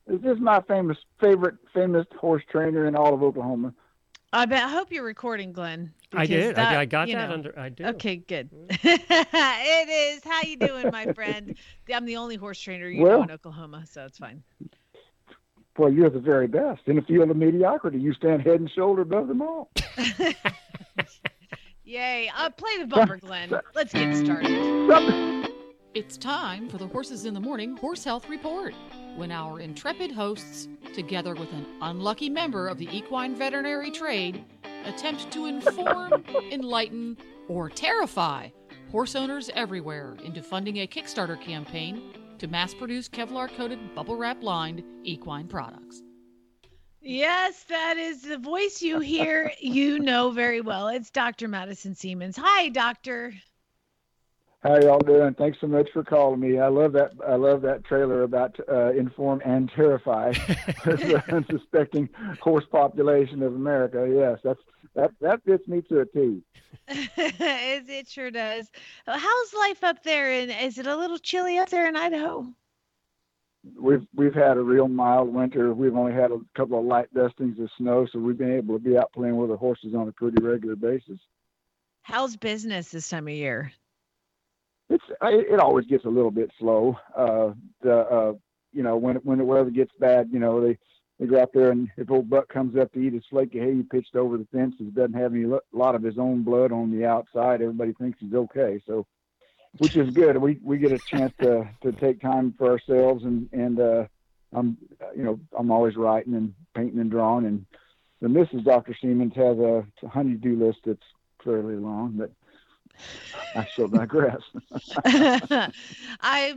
[0.08, 3.74] Is This is my famous favorite famous horse trainer in all of Oklahoma.
[4.34, 4.64] I bet.
[4.64, 5.94] I hope you're recording, Glenn.
[6.14, 6.56] I did.
[6.56, 7.60] that, I, I got that know- under.
[7.60, 7.86] I do.
[7.86, 8.50] Okay, good.
[8.52, 8.88] Mm-hmm.
[9.12, 10.24] it is.
[10.24, 11.56] How you doing, my friend?
[11.94, 14.44] I'm the only horse trainer you know in Oklahoma, so it's fine.
[15.78, 16.82] Well, you're the very best.
[16.88, 19.70] In a field of mediocrity, you stand head and shoulder above them all.
[21.88, 22.30] Yay!
[22.36, 23.50] Uh, play the bumper, Glenn.
[23.74, 25.50] Let's get started.
[25.94, 28.74] It's time for the Horses in the Morning Horse Health Report.
[29.16, 34.44] When our intrepid hosts, together with an unlucky member of the equine veterinary trade,
[34.84, 37.16] attempt to inform, enlighten,
[37.48, 38.50] or terrify
[38.92, 42.02] horse owners everywhere into funding a Kickstarter campaign
[42.40, 46.04] to mass produce Kevlar coated, bubble wrap lined equine products.
[47.08, 49.54] Yes, that is the voice you hear.
[49.62, 50.90] You know very well.
[50.90, 51.48] It's Dr.
[51.48, 52.38] Madison Seamans.
[52.38, 53.34] Hi, Doctor.
[54.62, 55.34] How y'all doing?
[55.36, 56.60] Thanks so much for calling me.
[56.60, 57.14] I love that.
[57.26, 60.32] I love that trailer about uh, inform and terrify
[60.84, 62.10] the unsuspecting
[62.42, 64.06] horse population of America.
[64.14, 64.60] Yes, that's
[64.96, 65.12] that.
[65.22, 66.42] That fits me to a T.
[66.90, 68.70] it, it sure does.
[69.06, 70.30] How's life up there?
[70.32, 72.48] And is it a little chilly up there in Idaho?
[73.80, 75.74] We've we've had a real mild winter.
[75.74, 78.84] We've only had a couple of light dustings of snow, so we've been able to
[78.84, 81.20] be out playing with the horses on a pretty regular basis.
[82.04, 83.72] How's business this time of year?
[84.90, 86.98] It's it always gets a little bit slow.
[87.16, 88.34] Uh, the uh,
[88.74, 90.78] you know when when the weather gets bad, you know they
[91.20, 93.62] they go out there and if old Buck comes up to eat a slake of
[93.62, 96.72] hay he pitched over the fence, he doesn't have any lot of his own blood
[96.72, 97.62] on the outside.
[97.62, 99.06] Everybody thinks he's okay, so
[99.80, 100.38] which is good.
[100.38, 104.06] We we get a chance to to take time for ourselves and and uh,
[104.54, 104.78] I'm
[105.16, 107.66] you know I'm always writing and painting and drawing and
[108.22, 108.64] the Mrs.
[108.64, 108.96] Dr.
[109.02, 111.04] Seamans has a, a honey-do list that's
[111.44, 112.32] fairly long, but
[113.56, 114.42] I shall digress.
[116.22, 116.56] I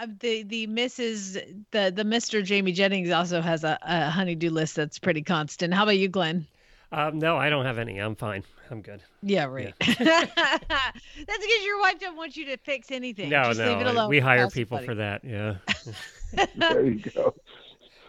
[0.00, 1.64] uh, the the Mrs.
[1.72, 2.44] the the Mr.
[2.44, 5.74] Jamie Jennings also has a, a honeydew list that's pretty constant.
[5.74, 6.46] How about you, Glenn?
[6.92, 7.98] Um, no, I don't have any.
[7.98, 8.44] I'm fine.
[8.70, 9.02] I'm good.
[9.22, 9.74] Yeah, right.
[9.80, 9.94] Yeah.
[9.98, 13.28] that's because your wife don't want you to fix anything.
[13.28, 13.72] No, Just no.
[13.72, 14.08] Leave it alone.
[14.08, 15.24] We hire people for that.
[15.24, 15.56] Yeah.
[16.56, 17.34] there you go.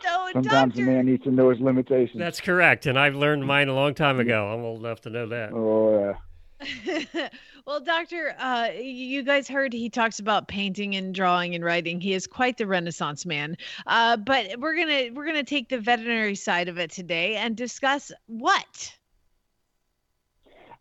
[0.04, 2.17] So, Sometimes doctor, a man needs to know his limitations.
[2.17, 4.47] That's correct, and I've learned mine a long time ago.
[4.47, 5.54] I'm old enough to know that.
[5.54, 6.15] Oh
[6.63, 7.28] yeah.
[7.67, 12.02] well, Doctor, uh, you guys heard he talks about painting and drawing and writing.
[12.02, 13.58] He is quite the Renaissance man.
[13.86, 18.12] Uh, but we're gonna we're gonna take the veterinary side of it today and discuss
[18.26, 18.97] what.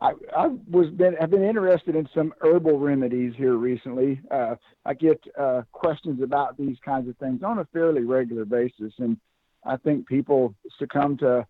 [0.01, 4.21] I, I was been I've been interested in some herbal remedies here recently.
[4.31, 4.55] Uh,
[4.87, 9.19] I get uh, questions about these kinds of things on a fairly regular basis, and
[9.65, 11.45] I think people succumb to uh,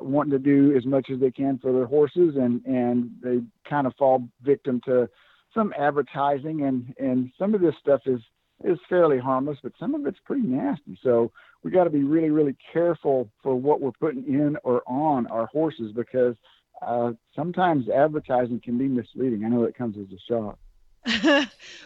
[0.00, 3.86] wanting to do as much as they can for their horses, and and they kind
[3.86, 5.08] of fall victim to
[5.52, 8.20] some advertising, and and some of this stuff is
[8.62, 10.96] is fairly harmless, but some of it's pretty nasty.
[11.02, 11.32] So
[11.64, 15.46] we got to be really really careful for what we're putting in or on our
[15.46, 16.36] horses because
[16.82, 19.44] uh, sometimes advertising can be misleading.
[19.44, 20.58] I know it comes as a shock.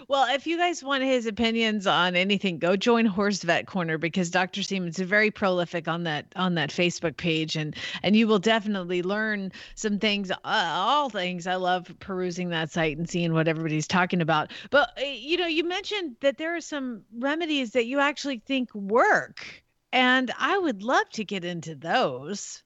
[0.09, 4.31] well, if you guys want his opinions on anything, go join Horse Vet Corner because
[4.31, 4.63] Dr.
[4.63, 9.03] Seamans is very prolific on that on that Facebook page, and and you will definitely
[9.03, 11.47] learn some things, uh, all things.
[11.47, 14.51] I love perusing that site and seeing what everybody's talking about.
[14.71, 18.75] But uh, you know, you mentioned that there are some remedies that you actually think
[18.75, 19.45] work,
[19.93, 22.63] and I would love to get into those.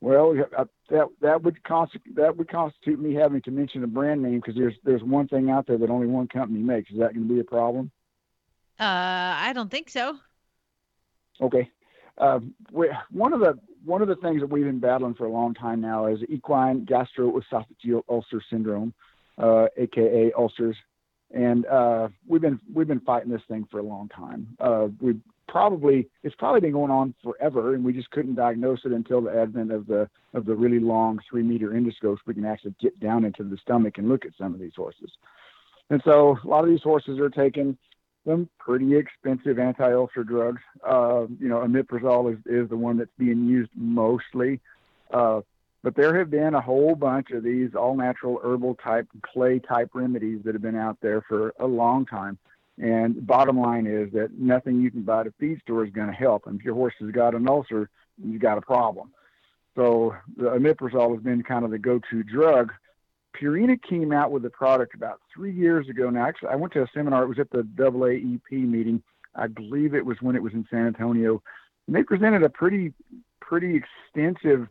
[0.00, 0.34] Well,
[0.88, 4.54] that that would constitute that would constitute me having to mention a brand name because
[4.54, 6.90] there's there's one thing out there that only one company makes.
[6.90, 7.90] Is that going to be a problem?
[8.78, 10.16] Uh, I don't think so.
[11.40, 11.70] Okay.
[12.16, 12.40] Uh,
[13.10, 15.80] one of the one of the things that we've been battling for a long time
[15.80, 18.94] now is equine gastroesophageal ulcer syndrome,
[19.38, 20.76] uh, aka ulcers,
[21.30, 24.48] and uh, we've been we've been fighting this thing for a long time.
[24.58, 25.18] Uh, we
[25.50, 29.36] probably it's probably been going on forever, and we just couldn't diagnose it until the
[29.36, 32.18] advent of the of the really long three meter endoscopes.
[32.26, 35.10] We can actually get down into the stomach and look at some of these horses.
[35.90, 37.76] And so a lot of these horses are taking
[38.24, 40.62] some pretty expensive anti-ulcer drugs.
[40.86, 44.60] Uh, you know, omeprazole is, is the one that's being used mostly.
[45.12, 45.40] Uh,
[45.82, 49.90] but there have been a whole bunch of these all natural herbal type clay type
[49.94, 52.38] remedies that have been out there for a long time.
[52.78, 56.06] And bottom line is that nothing you can buy at a feed store is going
[56.08, 56.46] to help.
[56.46, 57.90] And if your horse has got an ulcer,
[58.22, 59.12] you've got a problem.
[59.76, 62.72] So the omeprazole has been kind of the go-to drug.
[63.40, 66.10] Purina came out with a product about three years ago.
[66.10, 67.22] Now, actually, I went to a seminar.
[67.24, 69.02] It was at the AAEP meeting.
[69.34, 71.42] I believe it was when it was in San Antonio.
[71.86, 72.92] And they presented a pretty,
[73.40, 74.68] pretty extensive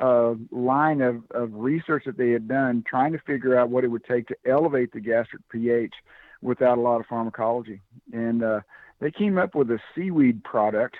[0.00, 3.88] uh, line of, of research that they had done trying to figure out what it
[3.88, 5.94] would take to elevate the gastric pH
[6.42, 7.80] without a lot of pharmacology.
[8.12, 8.60] And uh,
[9.00, 10.96] they came up with a seaweed product,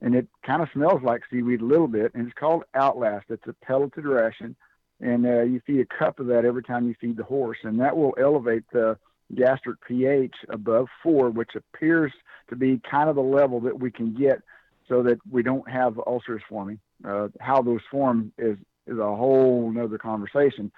[0.00, 3.26] and it kind of smells like seaweed a little bit, and it's called Outlast.
[3.28, 4.56] It's a pelleted ration,
[5.00, 7.80] and uh, you feed a cup of that every time you feed the horse, and
[7.80, 8.98] that will elevate the
[9.34, 12.12] gastric pH above four, which appears
[12.48, 14.40] to be kind of the level that we can get
[14.88, 16.78] so that we don't have ulcers forming.
[17.04, 18.56] Uh, how those form is
[18.86, 20.70] is a whole nother conversation.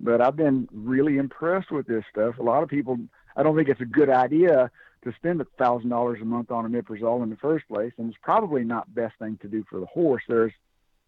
[0.00, 2.38] But I've been really impressed with this stuff.
[2.38, 2.98] A lot of people
[3.36, 4.70] I don't think it's a good idea
[5.04, 8.18] to spend a thousand dollars a month on omeprazole in the first place, and it's
[8.22, 10.22] probably not best thing to do for the horse.
[10.28, 10.52] There's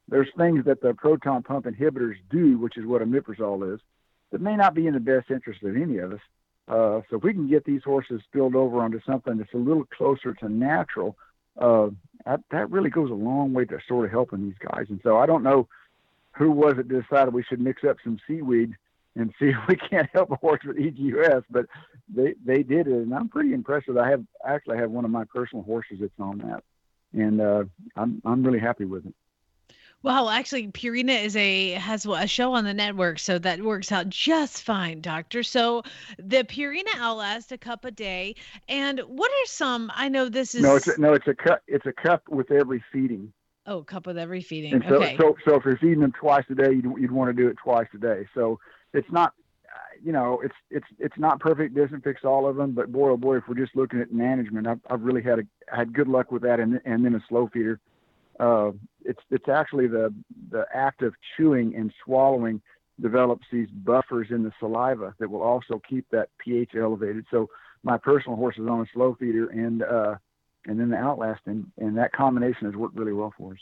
[0.09, 3.81] there's things that the proton pump inhibitors do, which is what omeprazole is,
[4.31, 6.21] that may not be in the best interest of any of us.
[6.69, 9.85] Uh, so if we can get these horses spilled over onto something that's a little
[9.97, 11.17] closer to natural,
[11.59, 11.89] uh,
[12.25, 14.87] that, that really goes a long way to sort of helping these guys.
[14.89, 15.69] And so I don't know
[16.33, 18.75] who was it decided we should mix up some seaweed
[19.17, 21.45] and see if we can't help a horse with EGUS.
[21.51, 21.67] But
[22.09, 23.97] they they did it, and I'm pretty impressed with.
[23.97, 24.01] It.
[24.01, 26.63] I have actually I have one of my personal horses that's on that,
[27.13, 27.65] and uh,
[27.97, 29.15] I'm I'm really happy with it.
[30.03, 34.09] Well, actually, Purina is a has a show on the network, so that works out
[34.09, 35.45] just fine, Doctor.
[35.45, 35.85] So
[36.19, 38.35] the Purina Outlast a cup a day,
[38.69, 39.93] and what are some?
[39.95, 41.63] I know this is no, it's a, no, it's a cup.
[41.69, 43.33] It's a cup with every feeding.
[43.65, 44.75] Oh, cup with every feeding.
[44.75, 45.17] And so, okay.
[45.17, 47.57] so, so if you're feeding them twice a day, you'd, you'd want to do it
[47.63, 48.27] twice a day.
[48.35, 48.59] So
[48.93, 49.33] it's not,
[50.03, 51.75] you know, it's it's it's not perfect.
[51.75, 54.67] Doesn't fix all of them, but boy, oh boy, if we're just looking at management,
[54.67, 57.49] I've, I've really had a had good luck with that, and and then a slow
[57.53, 57.81] feeder
[58.41, 58.73] uh,
[59.05, 60.15] it's it's actually the
[60.51, 62.61] the act of chewing and swallowing
[63.01, 67.25] develops these buffers in the saliva that will also keep that pH elevated.
[67.31, 67.49] So
[67.83, 70.17] my personal horse is on a slow feeder and uh,
[70.67, 73.59] and then the Outlast, and and that combination has worked really well for us.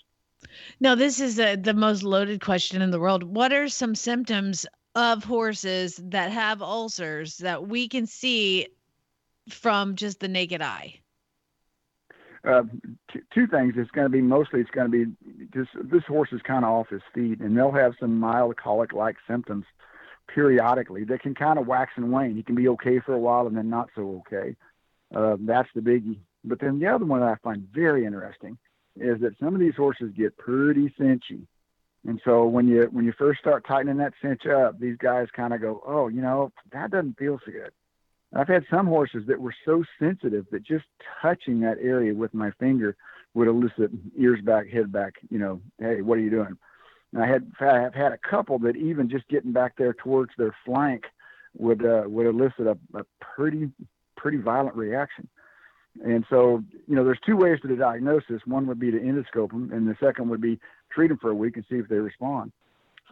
[0.79, 3.23] Now this is a, the most loaded question in the world.
[3.23, 8.67] What are some symptoms of horses that have ulcers that we can see
[9.49, 11.01] from just the naked eye?
[12.45, 12.63] uh,
[13.13, 13.75] t- two things.
[13.77, 15.13] It's going to be mostly it's going to be
[15.53, 19.17] just this horse is kind of off his feet, and they'll have some mild colic-like
[19.29, 19.65] symptoms
[20.29, 21.05] periodically.
[21.05, 22.37] They can kind of wax and wane.
[22.37, 24.57] He can be okay for a while and then not so okay.
[25.15, 26.19] Uh, that's the biggie.
[26.45, 28.57] But then the other one that I find very interesting
[28.97, 31.47] is that some of these horses get pretty cinchy.
[32.07, 35.53] And so when you when you first start tightening that cinch up, these guys kind
[35.53, 37.73] of go, oh, you know, that doesn't feel so good.
[38.35, 40.85] I've had some horses that were so sensitive that just
[41.21, 42.97] touching that area with my finger
[43.35, 46.57] would elicit ears back, head back, you know, hey, what are you doing?
[47.13, 50.55] And I had I've had a couple that even just getting back there towards their
[50.65, 51.05] flank
[51.57, 53.71] would uh, would elicit a, a pretty
[54.17, 55.29] pretty violent reaction.
[56.05, 58.41] And so, you know, there's two ways to the diagnosis.
[58.47, 61.35] One would be to endoscope them, and the second would be treat them for a
[61.35, 62.53] week and see if they respond.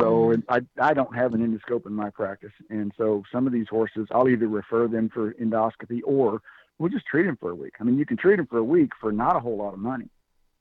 [0.01, 0.41] So mm-hmm.
[0.49, 2.53] I, I don't have an endoscope in my practice.
[2.71, 6.41] And so some of these horses, I'll either refer them for endoscopy or
[6.79, 7.75] we'll just treat them for a week.
[7.81, 9.81] I mean, you can treat them for a week for not a whole lot of
[9.81, 10.09] money.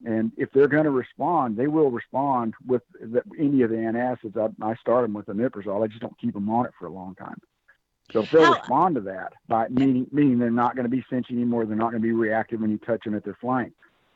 [0.05, 4.37] And if they're going to respond, they will respond with the, any of the antacids.
[4.37, 5.83] I, I start them with omeprazole.
[5.83, 7.39] I just don't keep them on it for a long time.
[8.11, 11.03] So if they'll How, respond to that by meaning meaning they're not going to be
[11.11, 13.73] cinchy anymore, they're not going to be reactive when you touch them at their flank.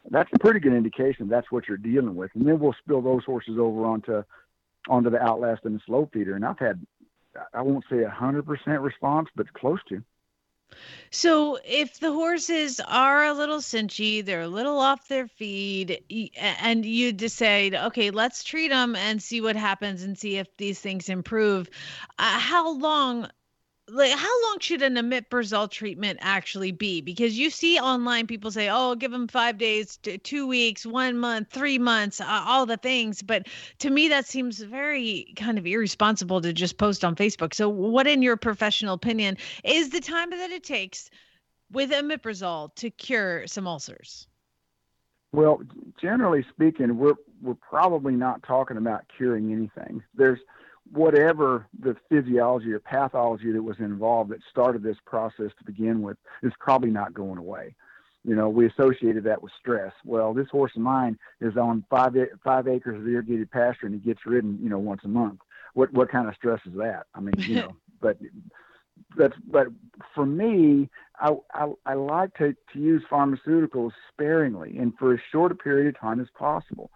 [0.10, 2.32] That's a pretty good indication that's what you're dealing with.
[2.34, 4.24] And then we'll spill those horses over onto
[4.90, 6.86] onto the Outlast and the slow feeder, and I've had
[7.54, 10.04] I won't say a hundred percent response, but close to.
[11.10, 16.02] So if the horses are a little cinchy, they're a little off their feed,
[16.38, 20.80] and you decide, okay, let's treat them and see what happens and see if these
[20.80, 21.70] things improve.
[22.18, 23.30] Uh, how long
[23.92, 27.02] like how long should an omeprazole treatment actually be?
[27.02, 31.50] Because you see online people say oh give them five days two weeks one month
[31.50, 33.22] three months uh, all the things.
[33.22, 33.48] But
[33.80, 37.54] to me that seems very kind of irresponsible to just post on facebook.
[37.54, 41.10] So what in your professional opinion is the time that it takes
[41.72, 44.28] with omeprazole to cure some ulcers?
[45.34, 45.62] Well
[46.00, 50.04] generally speaking we're we're probably not talking about curing anything.
[50.14, 50.40] There's
[50.92, 56.18] whatever the physiology or pathology that was involved that started this process to begin with
[56.44, 57.76] is probably not going away.
[58.24, 59.94] You know, we associated that with stress.
[60.06, 64.02] Well, this horse of mine is on five five acres of irrigated pasture and he
[64.02, 65.40] gets ridden, you know, once a month.
[65.74, 67.08] What what kind of stress is that?
[67.16, 68.18] I mean, you know, but
[69.18, 69.68] that's but
[70.14, 75.52] for me, I, I I like to to use pharmaceuticals sparingly and for as short
[75.52, 76.92] a period of time as possible.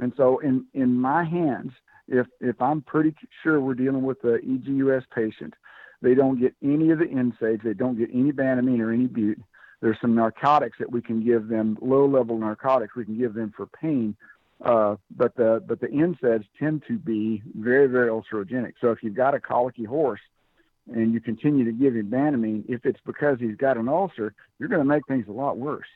[0.00, 1.72] And so in in my hands,
[2.08, 5.54] if if I'm pretty sure we're dealing with a EGUS patient,
[6.02, 9.40] they don't get any of the NSAIDs, they don't get any Banamine or any Bute.
[9.80, 13.66] There's some narcotics that we can give them, low-level narcotics we can give them for
[13.66, 14.16] pain,
[14.64, 18.72] uh, but the but the NSAIDs tend to be very very ulcerogenic.
[18.80, 20.20] So if you've got a colicky horse
[20.92, 24.68] and you continue to give him Banamine, if it's because he's got an ulcer, you're
[24.68, 25.86] going to make things a lot worse.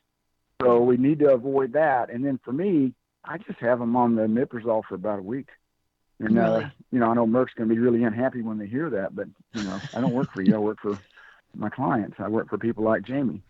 [0.60, 2.10] So we need to avoid that.
[2.10, 2.92] And then for me,
[3.24, 5.48] I just have them on the omeprazole for about a week.
[6.22, 6.64] And uh, really?
[6.64, 9.14] uh, you know, I know Merck's going to be really unhappy when they hear that,
[9.14, 10.54] but you know, I don't work for you.
[10.54, 10.98] I work for
[11.54, 12.16] my clients.
[12.18, 13.42] I work for people like Jamie.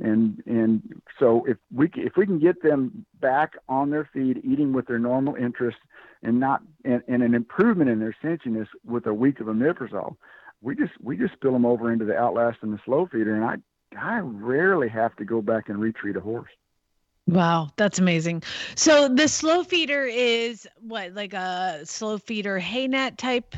[0.00, 4.72] And and so if we if we can get them back on their feet, eating
[4.72, 5.78] with their normal interest,
[6.22, 10.16] and not and, and an improvement in their cinchiness with a week of omeprazole,
[10.60, 13.44] we just we just spill them over into the outlast and the slow feeder, and
[13.44, 13.56] I
[13.98, 16.50] I rarely have to go back and retreat a horse.
[17.28, 18.42] Wow, that's amazing.
[18.74, 23.54] So the slow feeder is what, like a slow feeder hay net type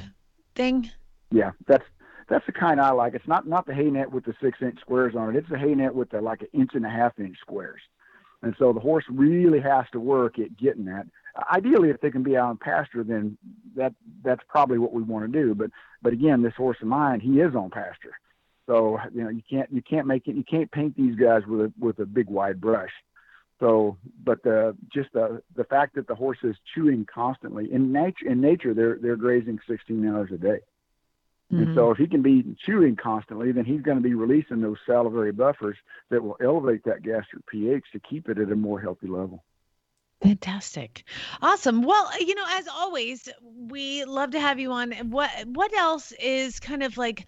[0.56, 0.90] thing?
[1.30, 1.84] Yeah, that's
[2.28, 3.14] that's the kind I like.
[3.14, 5.38] It's not not the hay net with the six inch squares on it.
[5.38, 7.80] It's the hay net with the like an inch and a half inch squares.
[8.42, 11.06] And so the horse really has to work at getting that.
[11.52, 13.38] Ideally, if they can be out on pasture, then
[13.76, 13.94] that
[14.24, 15.54] that's probably what we want to do.
[15.54, 15.70] But
[16.02, 18.18] but again, this horse of mine, he is on pasture,
[18.66, 21.60] so you know you can't you can't make it you can't paint these guys with
[21.60, 22.90] a with a big wide brush.
[23.60, 28.26] So, but the just the the fact that the horse is chewing constantly in nature
[28.26, 30.60] in nature they're they're grazing 16 hours a day.
[31.52, 31.62] Mm-hmm.
[31.62, 34.78] And so if he can be chewing constantly, then he's going to be releasing those
[34.86, 35.76] salivary buffers
[36.10, 39.42] that will elevate that gastric pH to keep it at a more healthy level.
[40.22, 41.04] Fantastic.
[41.40, 41.82] Awesome.
[41.82, 44.92] Well, you know, as always, we love to have you on.
[45.10, 47.26] What what else is kind of like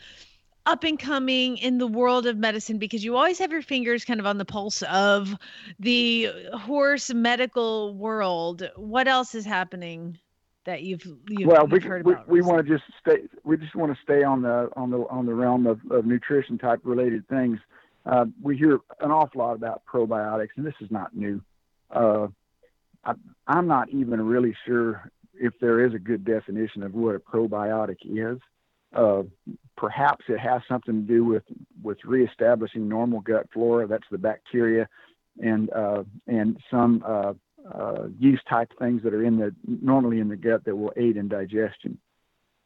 [0.66, 4.20] up and coming in the world of medicine because you always have your fingers kind
[4.20, 5.34] of on the pulse of
[5.78, 8.68] the horse medical world.
[8.76, 10.18] What else is happening
[10.64, 12.28] that you've, you've well we, heard we, about?
[12.28, 13.22] We want to just stay.
[13.44, 16.58] We just want to stay on the on the on the realm of, of nutrition
[16.58, 17.58] type related things.
[18.06, 21.40] Uh, we hear an awful lot about probiotics, and this is not new.
[21.90, 22.28] Uh,
[23.04, 23.14] I,
[23.46, 27.96] I'm not even really sure if there is a good definition of what a probiotic
[28.04, 28.38] is.
[28.95, 29.22] Uh,
[29.76, 31.45] perhaps it has something to do with
[31.82, 33.86] with reestablishing normal gut flora.
[33.86, 34.88] That's the bacteria
[35.40, 37.32] and uh, and some uh,
[37.72, 41.16] uh, yeast type things that are in the normally in the gut that will aid
[41.16, 41.99] in digestion.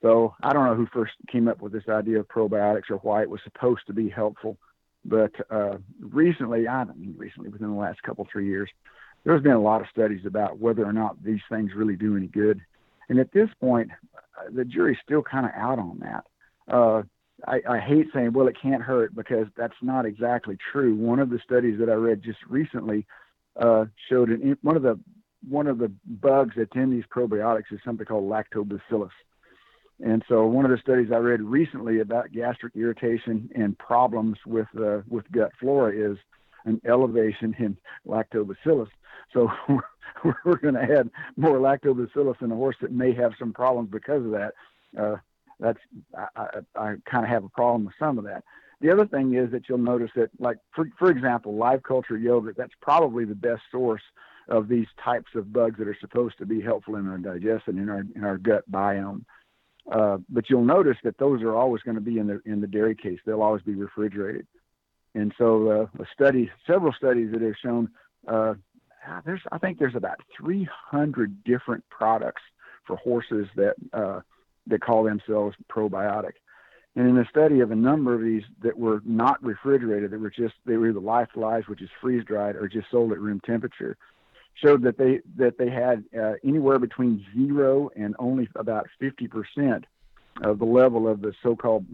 [0.02, 3.22] So I don't know who first came up with this idea of probiotics or why
[3.22, 4.58] it was supposed to be helpful,
[5.04, 8.68] but uh, recently, I don't mean recently, within the last couple three years,
[9.24, 12.26] there's been a lot of studies about whether or not these things really do any
[12.26, 12.60] good.
[13.08, 16.24] And at this point, uh, the jury's still kind of out on that.
[16.72, 17.02] Uh,
[17.46, 20.94] I, I hate saying, well, it can't hurt because that's not exactly true.
[20.94, 23.06] One of the studies that I read just recently
[23.60, 24.98] uh, showed an, one of the
[25.48, 29.10] one of the bugs that's in these probiotics is something called lactobacillus.
[30.04, 34.66] And so one of the studies I read recently about gastric irritation and problems with
[34.78, 36.18] uh, with gut flora is
[36.66, 38.88] an elevation in lactobacillus.
[39.32, 39.50] So
[40.44, 44.24] we're, going to add more lactobacillus in a horse that may have some problems because
[44.24, 44.52] of that.
[44.98, 45.16] Uh,
[45.58, 45.78] that's
[46.16, 46.46] I, I,
[46.76, 48.44] I kind of have a problem with some of that.
[48.80, 52.56] The other thing is that you'll notice that, like for for example, live culture yogurt.
[52.58, 54.02] That's probably the best source
[54.48, 57.88] of these types of bugs that are supposed to be helpful in our digestion, in
[57.88, 59.24] our in our gut biome.
[59.90, 62.66] Uh, but you'll notice that those are always going to be in the in the
[62.66, 63.18] dairy case.
[63.24, 64.46] They'll always be refrigerated.
[65.16, 67.88] And so uh, a study, several studies that have shown
[68.28, 68.54] uh,
[69.24, 72.42] there's I think there's about 300 different products
[72.86, 74.20] for horses that uh,
[74.66, 76.32] that call themselves probiotic.
[76.96, 80.30] And in a study of a number of these that were not refrigerated, that were
[80.30, 83.96] just they were either lyophilized, which is freeze dried, or just sold at room temperature,
[84.54, 89.86] showed that they that they had uh, anywhere between zero and only about 50 percent
[90.42, 91.86] of the level of the so-called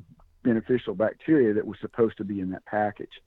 [0.43, 3.20] beneficial bacteria that was supposed to be in that package.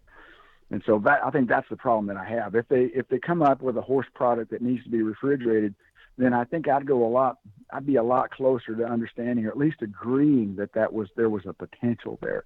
[0.72, 2.56] And so that I think that's the problem that I have.
[2.56, 5.76] If they if they come up with a horse product that needs to be refrigerated,
[6.18, 7.38] then I think I'd go a lot.
[7.72, 11.30] I'd be a lot closer to understanding, or at least agreeing that that was there
[11.30, 12.46] was a potential there.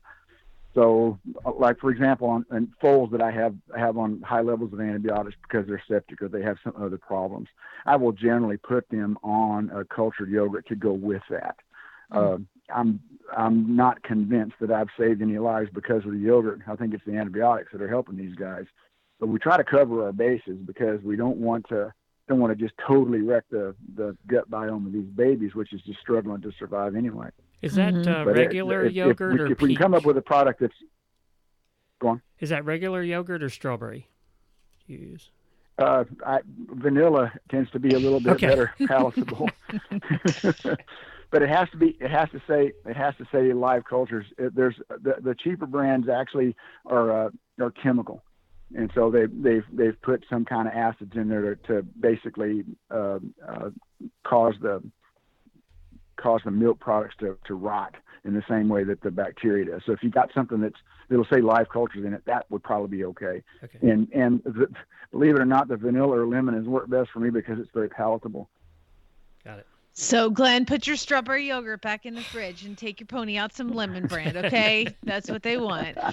[0.75, 4.73] So, uh, like for example, on, on foals that I have have on high levels
[4.73, 7.47] of antibiotics because they're septic or they have some other problems,
[7.85, 11.55] I will generally put them on a cultured yogurt to go with that.
[12.11, 12.43] Mm-hmm.
[12.43, 12.99] Uh, I'm
[13.35, 16.61] I'm not convinced that I've saved any lives because of the yogurt.
[16.67, 18.65] I think it's the antibiotics that are helping these guys.
[19.19, 21.93] But we try to cover our bases because we don't want to
[22.27, 25.81] don't want to just totally wreck the the gut biome of these babies, which is
[25.81, 27.29] just struggling to survive anyway.
[27.61, 28.29] Is that mm-hmm.
[28.29, 30.61] uh, regular if, yogurt if, or if, if we can come up with a product
[30.61, 30.73] that's
[31.99, 32.21] go on?
[32.39, 34.07] Is that regular yogurt or strawberry?
[34.87, 35.29] You use.
[35.77, 36.39] Uh, I,
[36.73, 38.47] vanilla tends to be a little bit okay.
[38.47, 39.49] better palatable.
[41.31, 44.25] but it has to be it has to say it has to say live cultures
[44.37, 46.55] it, there's the, the cheaper brands actually
[46.85, 48.23] are uh, are chemical
[48.75, 52.63] and so they they've they've put some kind of acids in there to, to basically
[52.91, 53.69] uh, uh,
[54.23, 54.81] cause the
[56.17, 59.81] cause the milk products to, to rot in the same way that the bacteria does.
[59.85, 60.75] So if you've got something that's
[61.09, 63.41] it'll say live cultures in it, that would probably be okay.
[63.63, 63.79] okay.
[63.81, 64.67] And and the,
[65.11, 67.71] believe it or not, the vanilla or lemon has worked best for me because it's
[67.73, 68.49] very palatable.
[69.99, 73.53] So, Glenn, put your strawberry yogurt back in the fridge and take your pony out
[73.53, 74.87] some lemon brand, okay?
[75.03, 75.97] That's what they want.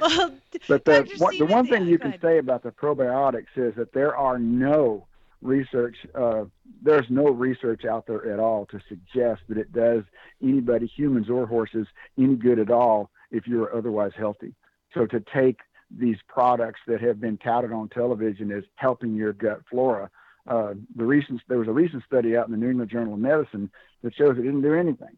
[0.00, 0.34] Well,
[0.68, 4.16] but the, one, the one thing you can say about the probiotics is that there
[4.16, 5.06] are no
[5.42, 6.44] research, uh,
[6.82, 10.02] there's no research out there at all to suggest that it does
[10.42, 11.86] anybody, humans or horses,
[12.18, 14.54] any good at all if you're otherwise healthy.
[14.94, 15.60] So, to take
[15.90, 20.10] these products that have been touted on television as helping your gut flora
[20.46, 23.20] uh, the recent there was a recent study out in the New England Journal of
[23.20, 23.70] Medicine
[24.02, 25.16] that shows it didn't do anything.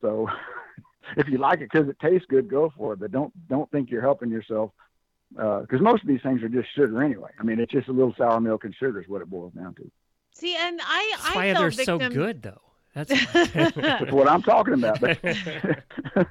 [0.00, 0.28] So
[1.16, 3.00] if you like it because it tastes good, go for it.
[3.00, 4.70] But don't don't think you're helping yourself
[5.30, 7.30] because uh, most of these things are just sugar anyway.
[7.38, 9.74] I mean, it's just a little sour milk and sugar is what it boils down
[9.74, 9.90] to.
[10.34, 12.00] See, and I That's I why fell they're victim...
[12.00, 12.60] so good though.
[12.94, 13.10] That's
[13.52, 15.02] That's what I'm talking about.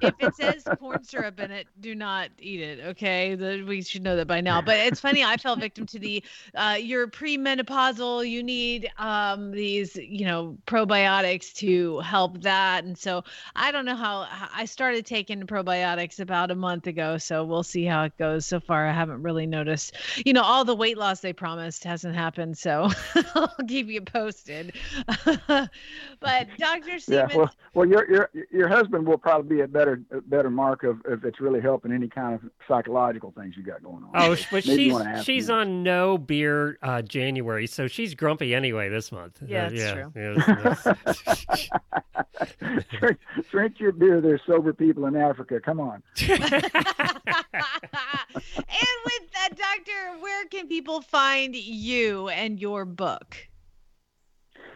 [0.01, 2.79] If it says corn syrup in it, do not eat it.
[2.85, 4.61] Okay, the, we should know that by now.
[4.61, 5.23] But it's funny.
[5.23, 6.23] I fell victim to the
[6.55, 8.29] uh, you're premenopausal.
[8.29, 12.85] You need um, these, you know, probiotics to help that.
[12.85, 13.23] And so
[13.57, 17.17] I don't know how I started taking probiotics about a month ago.
[17.17, 18.45] So we'll see how it goes.
[18.45, 19.95] So far, I haven't really noticed.
[20.25, 22.57] You know, all the weight loss they promised hasn't happened.
[22.57, 22.89] So
[23.35, 24.73] I'll keep you posted.
[25.25, 26.97] but Dr.
[27.07, 30.83] yeah, well, well, your your your husband will probably be a better a better mark
[30.83, 34.09] of if it's really helping any kind of psychological things you got going on.
[34.15, 35.55] Oh, but she's she's him.
[35.55, 39.41] on no beer uh, January, so she's grumpy anyway this month.
[39.45, 40.11] Yeah, Uh, it's yeah, true.
[40.15, 41.67] yeah, this-
[42.99, 43.17] drink,
[43.51, 44.21] drink your beer.
[44.21, 45.59] There's sober people in Africa.
[45.59, 46.03] Come on.
[46.29, 46.39] and
[49.05, 53.35] with that, Doctor, where can people find you and your book?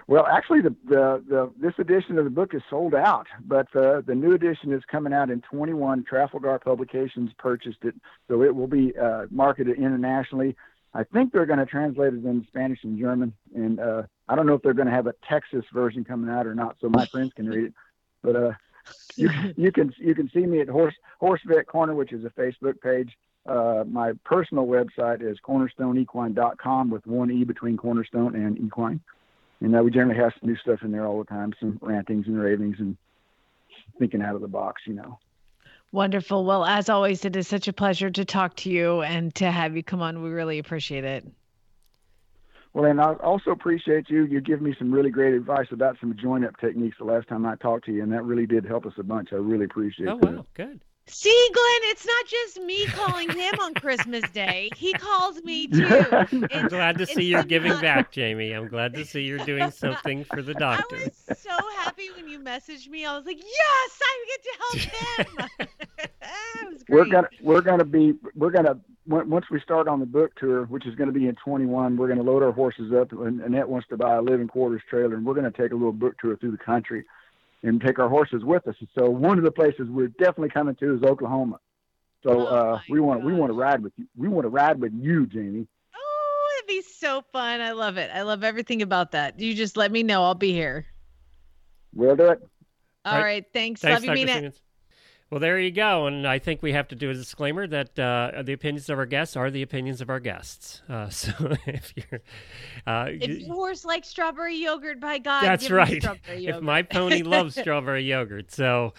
[0.08, 4.01] Well, actually, the, the, the this edition of the book is sold out, but uh,
[4.01, 6.05] the new edition is coming out in 21.
[6.05, 7.93] Trafalgar Publications purchased it,
[8.30, 10.55] so it will be uh, marketed internationally.
[10.93, 14.47] I think they're going to translate it in Spanish and German, and uh, I don't
[14.47, 17.05] know if they're going to have a Texas version coming out or not, so my
[17.08, 17.74] friends can read it.
[18.24, 18.51] But uh,
[19.18, 22.30] you, you can you can see me at Horse Horse Vet Corner, which is a
[22.30, 23.18] Facebook page.
[23.45, 29.01] Uh, my personal website is cornerstoneequine.com with one e between cornerstone and equine.
[29.62, 32.28] And uh, we generally have some new stuff in there all the time, some rantings
[32.28, 32.97] and ravings and
[33.99, 35.18] thinking out of the box, you know.
[35.91, 36.45] Wonderful.
[36.45, 39.76] Well, as always, it is such a pleasure to talk to you and to have
[39.76, 40.22] you come on.
[40.22, 41.26] We really appreciate it.
[42.74, 44.26] Well, and I also appreciate you.
[44.26, 47.45] You give me some really great advice about some joint up techniques the last time
[47.45, 49.30] I talked to you, and that really did help us a bunch.
[49.32, 50.34] I really appreciate oh that.
[50.34, 50.82] wow, good.
[51.10, 54.70] See, Glenn, it's not just me calling him on Christmas Day.
[54.76, 55.86] He calls me too.
[56.51, 58.51] I'm glad to see you're giving not- back, Jamie.
[58.51, 60.97] I'm glad to see you're doing something for the doctor.
[60.97, 63.05] I was so happy when you messaged me.
[63.05, 65.70] I was like, yes, I get to help
[66.70, 66.78] him.
[66.89, 70.86] We're gonna we're gonna be we're gonna once we start on the book tour, which
[70.86, 73.14] is going to be in 21, we're going to load our horses up.
[73.14, 75.76] And Annette wants to buy a living quarters trailer, and we're going to take a
[75.76, 77.05] little book tour through the country
[77.64, 78.76] and take our horses with us.
[78.80, 81.60] And so one of the places we're definitely coming to is Oklahoma.
[82.24, 84.08] So Oh, uh, we want we want to ride with you.
[84.16, 85.68] We want to ride with you, Jamie.
[85.95, 87.62] Oh, it'd be so fun.
[87.62, 88.10] I love it.
[88.14, 89.39] I love everything about that.
[89.39, 90.24] You just let me know.
[90.24, 90.86] I'll be here.
[91.93, 92.39] We'll do it.
[93.05, 93.24] All Right.
[93.24, 93.45] right.
[93.53, 93.82] Thanks.
[93.82, 94.39] Thanks, love you, Dr.
[94.39, 94.49] Mina.
[94.51, 94.60] Seamans.
[95.30, 96.07] Well, there you go.
[96.07, 99.05] And I think we have to do a disclaimer that uh, the opinions of our
[99.05, 100.82] guests are the opinions of our guests.
[100.88, 101.32] Uh, so
[101.65, 102.21] if you're,
[102.86, 106.03] uh, If you- your horse likes strawberry yogurt, by God, that's give him right.
[106.30, 108.93] If my pony loves strawberry yogurt, so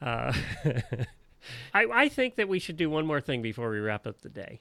[0.00, 0.32] uh,
[1.74, 4.28] I, I think that we should do one more thing before we wrap up the
[4.28, 4.60] day.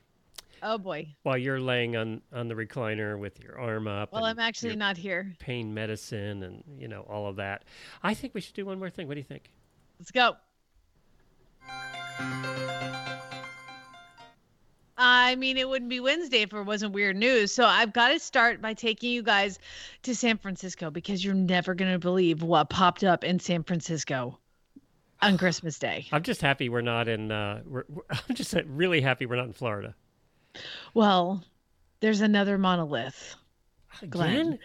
[0.63, 1.07] oh boy.
[1.21, 4.97] While you're laying on on the recliner with your arm up, Well, I'm actually not
[4.97, 5.35] here.
[5.39, 7.63] pain medicine, and you know all of that.
[8.01, 9.07] I think we should do one more thing.
[9.07, 9.51] What do you think?
[9.99, 10.35] Let's go.
[15.31, 17.53] I mean, it wouldn't be Wednesday if it wasn't weird news.
[17.53, 19.59] So I've got to start by taking you guys
[20.03, 24.37] to San Francisco because you're never going to believe what popped up in San Francisco
[25.21, 26.05] on Christmas Day.
[26.11, 27.31] I'm just happy we're not in.
[27.31, 29.95] Uh, we're, I'm just really happy we're not in Florida.
[30.93, 31.43] Well,
[32.01, 33.35] there's another monolith.
[34.09, 34.59] Glenn.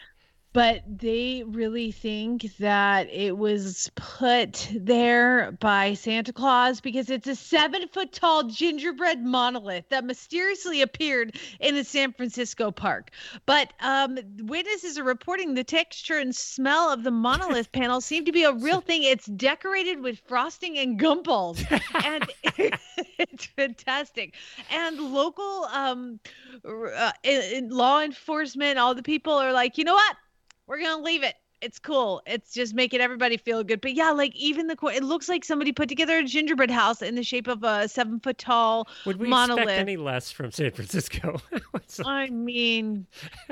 [0.57, 7.36] But they really think that it was put there by Santa Claus because it's a
[7.36, 13.11] seven foot tall gingerbread monolith that mysteriously appeared in a San Francisco park.
[13.44, 18.32] But um, witnesses are reporting the texture and smell of the monolith panel seem to
[18.32, 19.02] be a real thing.
[19.02, 21.62] It's decorated with frosting and gumballs,
[22.02, 22.24] and
[23.18, 24.34] it's fantastic.
[24.70, 26.18] And local um,
[26.66, 27.12] uh,
[27.64, 30.16] law enforcement, all the people are like, you know what?
[30.66, 31.34] We're gonna leave it.
[31.62, 32.20] It's cool.
[32.26, 33.80] It's just making everybody feel good.
[33.80, 37.14] But yeah, like even the it looks like somebody put together a gingerbread house in
[37.14, 39.62] the shape of a seven foot tall Would we monolith.
[39.62, 41.40] expect any less from San Francisco?
[42.04, 43.06] I mean,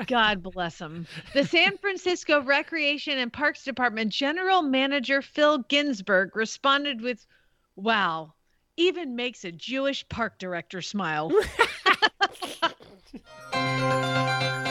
[0.05, 1.07] God bless them.
[1.33, 7.25] The San Francisco Recreation and Parks Department General Manager Phil Ginsburg responded with,
[7.75, 8.33] "Wow,
[8.77, 11.31] even makes a Jewish park director smile."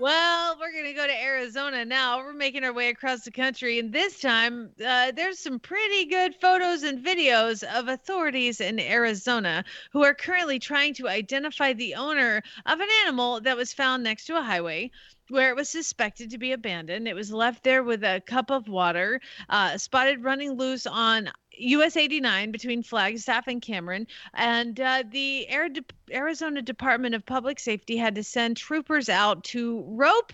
[0.00, 2.20] Well, we're going to go to Arizona now.
[2.20, 3.78] We're making our way across the country.
[3.78, 9.62] And this time, uh, there's some pretty good photos and videos of authorities in Arizona
[9.92, 14.24] who are currently trying to identify the owner of an animal that was found next
[14.24, 14.90] to a highway
[15.30, 17.08] where it was suspected to be abandoned.
[17.08, 21.96] It was left there with a cup of water, uh, spotted running loose on US
[21.96, 24.06] 89 between Flagstaff and Cameron.
[24.34, 29.84] And uh, the De- Arizona Department of Public Safety had to send troopers out to
[29.86, 30.32] rope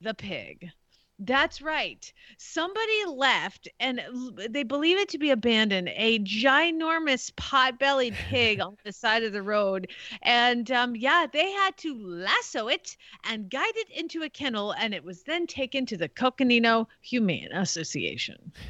[0.00, 0.70] the pig.
[1.18, 2.12] That's right.
[2.36, 4.02] Somebody left, and
[4.50, 9.42] they believe it to be abandoned, a ginormous pot-bellied pig on the side of the
[9.42, 9.90] road.
[10.22, 14.92] And um, yeah, they had to lasso it and guide it into a kennel, and
[14.92, 18.52] it was then taken to the Coconino Humane Association.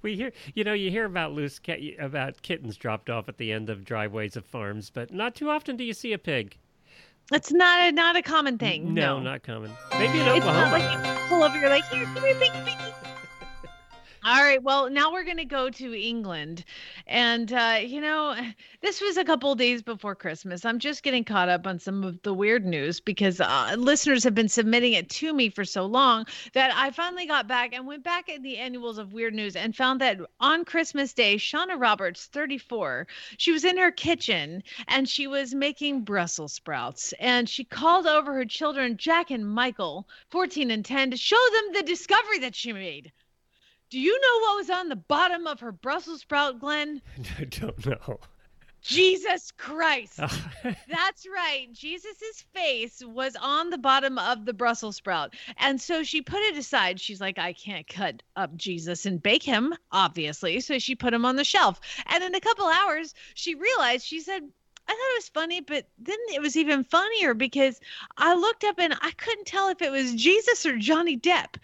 [0.00, 3.52] We hear, you know, you hear about loose cat, about kittens dropped off at the
[3.52, 6.56] end of driveways of farms, but not too often do you see a pig.
[7.32, 8.92] It's not a, not a common thing.
[8.94, 9.70] No, No, not common.
[9.92, 10.70] Maybe in It's not Oklahoma.
[10.78, 12.92] like you pull over, you're like, here, come here, piggy, piggy.
[14.26, 16.64] All right, well, now we're going to go to England.
[17.06, 18.34] And, uh, you know,
[18.80, 20.64] this was a couple days before Christmas.
[20.64, 24.34] I'm just getting caught up on some of the weird news because uh, listeners have
[24.34, 28.02] been submitting it to me for so long that I finally got back and went
[28.02, 32.24] back in the annuals of weird news and found that on Christmas Day, Shauna Roberts,
[32.24, 33.06] 34,
[33.36, 37.12] she was in her kitchen and she was making Brussels sprouts.
[37.20, 41.74] And she called over her children, Jack and Michael, 14 and 10, to show them
[41.74, 43.12] the discovery that she made.
[43.94, 47.00] Do you know what was on the bottom of her Brussels sprout, Glenn?
[47.38, 48.18] I don't know.
[48.82, 50.16] Jesus Christ.
[50.18, 51.68] That's right.
[51.72, 55.34] Jesus's face was on the bottom of the Brussels sprout.
[55.58, 57.00] And so she put it aside.
[57.00, 60.58] She's like, I can't cut up Jesus and bake him, obviously.
[60.58, 61.80] So she put him on the shelf.
[62.06, 64.42] And in a couple hours, she realized, she said,
[64.86, 67.80] I thought it was funny, but then it was even funnier because
[68.18, 71.54] I looked up and I couldn't tell if it was Jesus or Johnny Depp.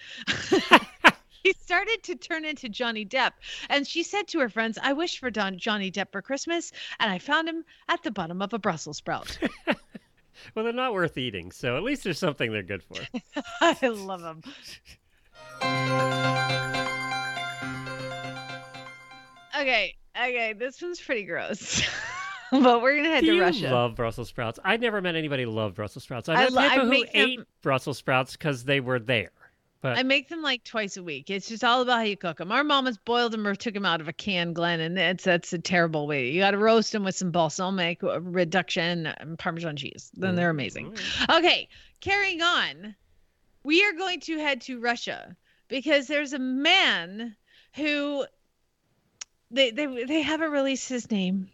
[1.43, 3.33] he started to turn into Johnny Depp.
[3.69, 7.11] And she said to her friends, I wish for Don- Johnny Depp for Christmas, and
[7.11, 9.39] I found him at the bottom of a Brussels sprout.
[10.55, 12.95] Well, they're not worth eating, so at least there's something they're good for.
[13.61, 14.41] I love them.
[19.59, 21.83] Okay, okay, this one's pretty gross.
[22.51, 23.71] but we're gonna head Do to you Russia.
[23.71, 24.59] love Brussels sprouts?
[24.65, 26.29] I never met anybody who loved Brussels sprouts.
[26.29, 29.33] I I met I people who make them- ate Brussels sprouts because they were there.
[29.83, 31.31] But I make them like twice a week.
[31.31, 32.53] It's just all about how you cook them.
[32.53, 35.53] Our mama's boiled them or took them out of a can, Glenn, and it's that's
[35.55, 36.31] a terrible way.
[36.31, 40.11] You got to roast them with some balsamic uh, reduction and Parmesan cheese.
[40.15, 40.97] Then they're amazing.
[41.31, 41.69] Okay,
[42.01, 42.95] carrying on.
[43.63, 45.37] We are going to head to Russia
[45.69, 47.37] because there's a man
[47.75, 48.27] who
[49.51, 51.49] they they they haven't released his name,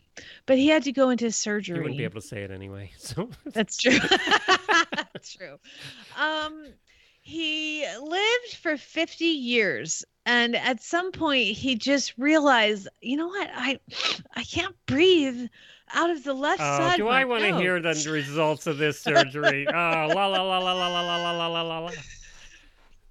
[0.47, 1.77] but he had to go into surgery.
[1.77, 2.91] you wouldn't be able to say it anyway.
[2.99, 3.99] So That's true.
[5.13, 5.59] That's true.
[6.19, 6.67] Um,
[7.27, 10.05] he lived for 50 years.
[10.27, 13.51] And at some point, he just realized, you know what?
[13.53, 13.81] I,
[14.37, 15.49] I can't breathe
[15.93, 16.97] out of the left Oh, side.
[16.99, 19.67] do I want to hear the results of this surgery?
[19.69, 21.91] oh, la la la la la la la la la la la la.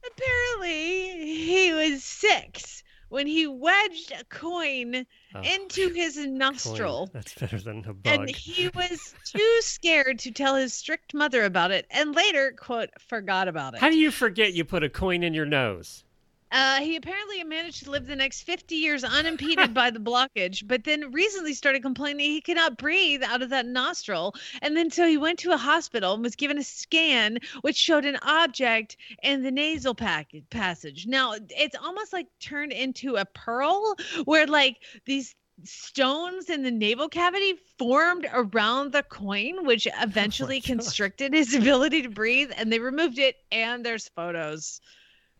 [0.07, 6.37] Apparently, he was six when he wedged a coin Oh, into his coin.
[6.37, 7.09] nostril.
[7.13, 8.13] That's better than a bug.
[8.13, 12.89] And he was too scared to tell his strict mother about it, and later, quote,
[13.07, 13.79] forgot about it.
[13.81, 16.03] How do you forget you put a coin in your nose?
[16.51, 20.83] Uh, he apparently managed to live the next 50 years unimpeded by the blockage, but
[20.83, 24.33] then recently started complaining he could not breathe out of that nostril.
[24.61, 28.05] And then so he went to a hospital and was given a scan, which showed
[28.05, 31.07] an object in the nasal pack- passage.
[31.07, 37.07] Now, it's almost like turned into a pearl where, like, these stones in the navel
[37.07, 40.67] cavity formed around the coin, which eventually God.
[40.67, 42.51] constricted his ability to breathe.
[42.55, 44.79] And they removed it, and there's photos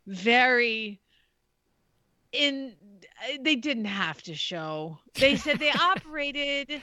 [0.08, 1.00] very
[2.32, 2.74] in
[3.40, 5.00] they didn't have to show.
[5.16, 6.82] They said they operated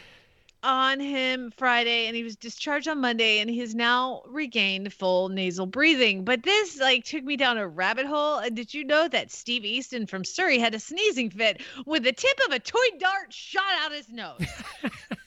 [0.64, 5.28] on him friday and he was discharged on monday and he has now regained full
[5.28, 6.24] nasal breathing.
[6.24, 8.38] But this like took me down a rabbit hole.
[8.38, 12.12] And did you know that steve easton from surrey had a sneezing fit with the
[12.12, 14.46] tip of a toy dart shot out his nose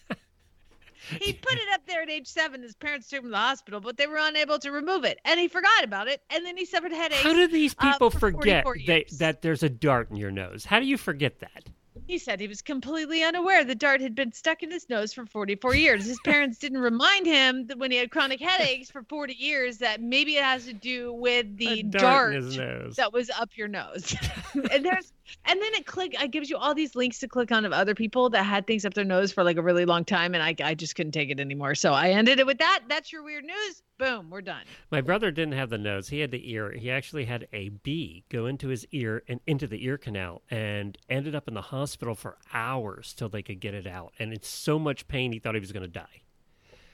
[1.19, 2.61] he put it up there at age seven.
[2.61, 5.19] His parents took him to the hospital, but they were unable to remove it.
[5.25, 6.21] And he forgot about it.
[6.29, 7.21] And then he suffered headaches.
[7.21, 10.65] How do these uh, people for forget they, that there's a dart in your nose?
[10.65, 11.69] How do you forget that?
[12.07, 15.25] He said he was completely unaware the dart had been stuck in his nose for
[15.25, 16.05] 44 years.
[16.05, 20.01] His parents didn't remind him that when he had chronic headaches for 40 years that
[20.01, 22.95] maybe it has to do with the A dart dart, in his nose.
[22.97, 24.15] that was up your nose.
[24.71, 25.13] and there's
[25.45, 27.95] and then it click it gives you all these links to click on of other
[27.95, 30.55] people that had things up their nose for like a really long time and I
[30.63, 31.75] I just couldn't take it anymore.
[31.75, 32.83] So I ended it with that.
[32.87, 33.81] That's your weird news.
[33.97, 34.63] Boom, we're done.
[34.91, 36.71] My brother didn't have the nose; he had the ear.
[36.71, 40.97] He actually had a bee go into his ear and into the ear canal, and
[41.09, 44.13] ended up in the hospital for hours till they could get it out.
[44.19, 46.24] And it's so much pain, he thought he was going to die.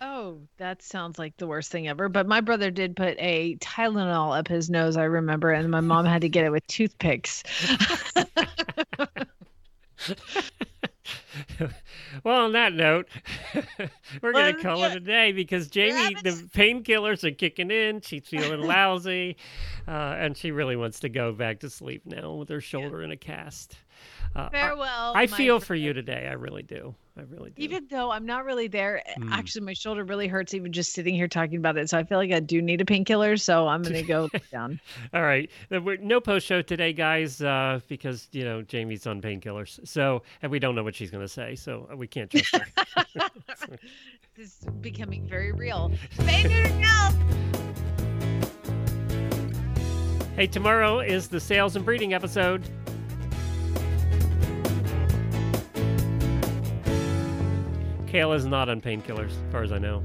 [0.02, 2.10] Oh, that sounds like the worst thing ever.
[2.10, 6.06] But my brother did put a Tylenol up his nose, I remember, and my mom
[6.06, 7.44] had to get it with toothpicks.
[12.24, 13.08] Well, on that note,
[14.22, 18.02] we're going to call it a day because Jamie, the painkillers are kicking in.
[18.02, 19.38] She's feeling lousy,
[19.88, 23.12] uh, and she really wants to go back to sleep now with her shoulder in
[23.12, 23.78] a cast.
[24.36, 25.12] Uh, Farewell.
[25.16, 26.28] I, my feel for you today.
[26.30, 26.96] I really do.
[27.18, 27.62] I really do.
[27.62, 29.30] Even though I'm not really there, Mm.
[29.32, 31.90] actually, my shoulder really hurts even just sitting here talking about it.
[31.90, 33.36] So I feel like I do need a painkiller.
[33.36, 34.80] So I'm going to go down.
[35.14, 35.50] All right.
[35.70, 39.86] Uh, No post show today, guys, uh, because, you know, Jamie's on painkillers.
[39.86, 41.56] So, and we don't know what she's going to say.
[41.56, 43.28] So uh, we can't trust her.
[44.38, 45.92] This is becoming very real.
[50.36, 52.64] Hey, tomorrow is the sales and breeding episode.
[58.12, 60.04] Kayla's not on painkillers, as far as I know.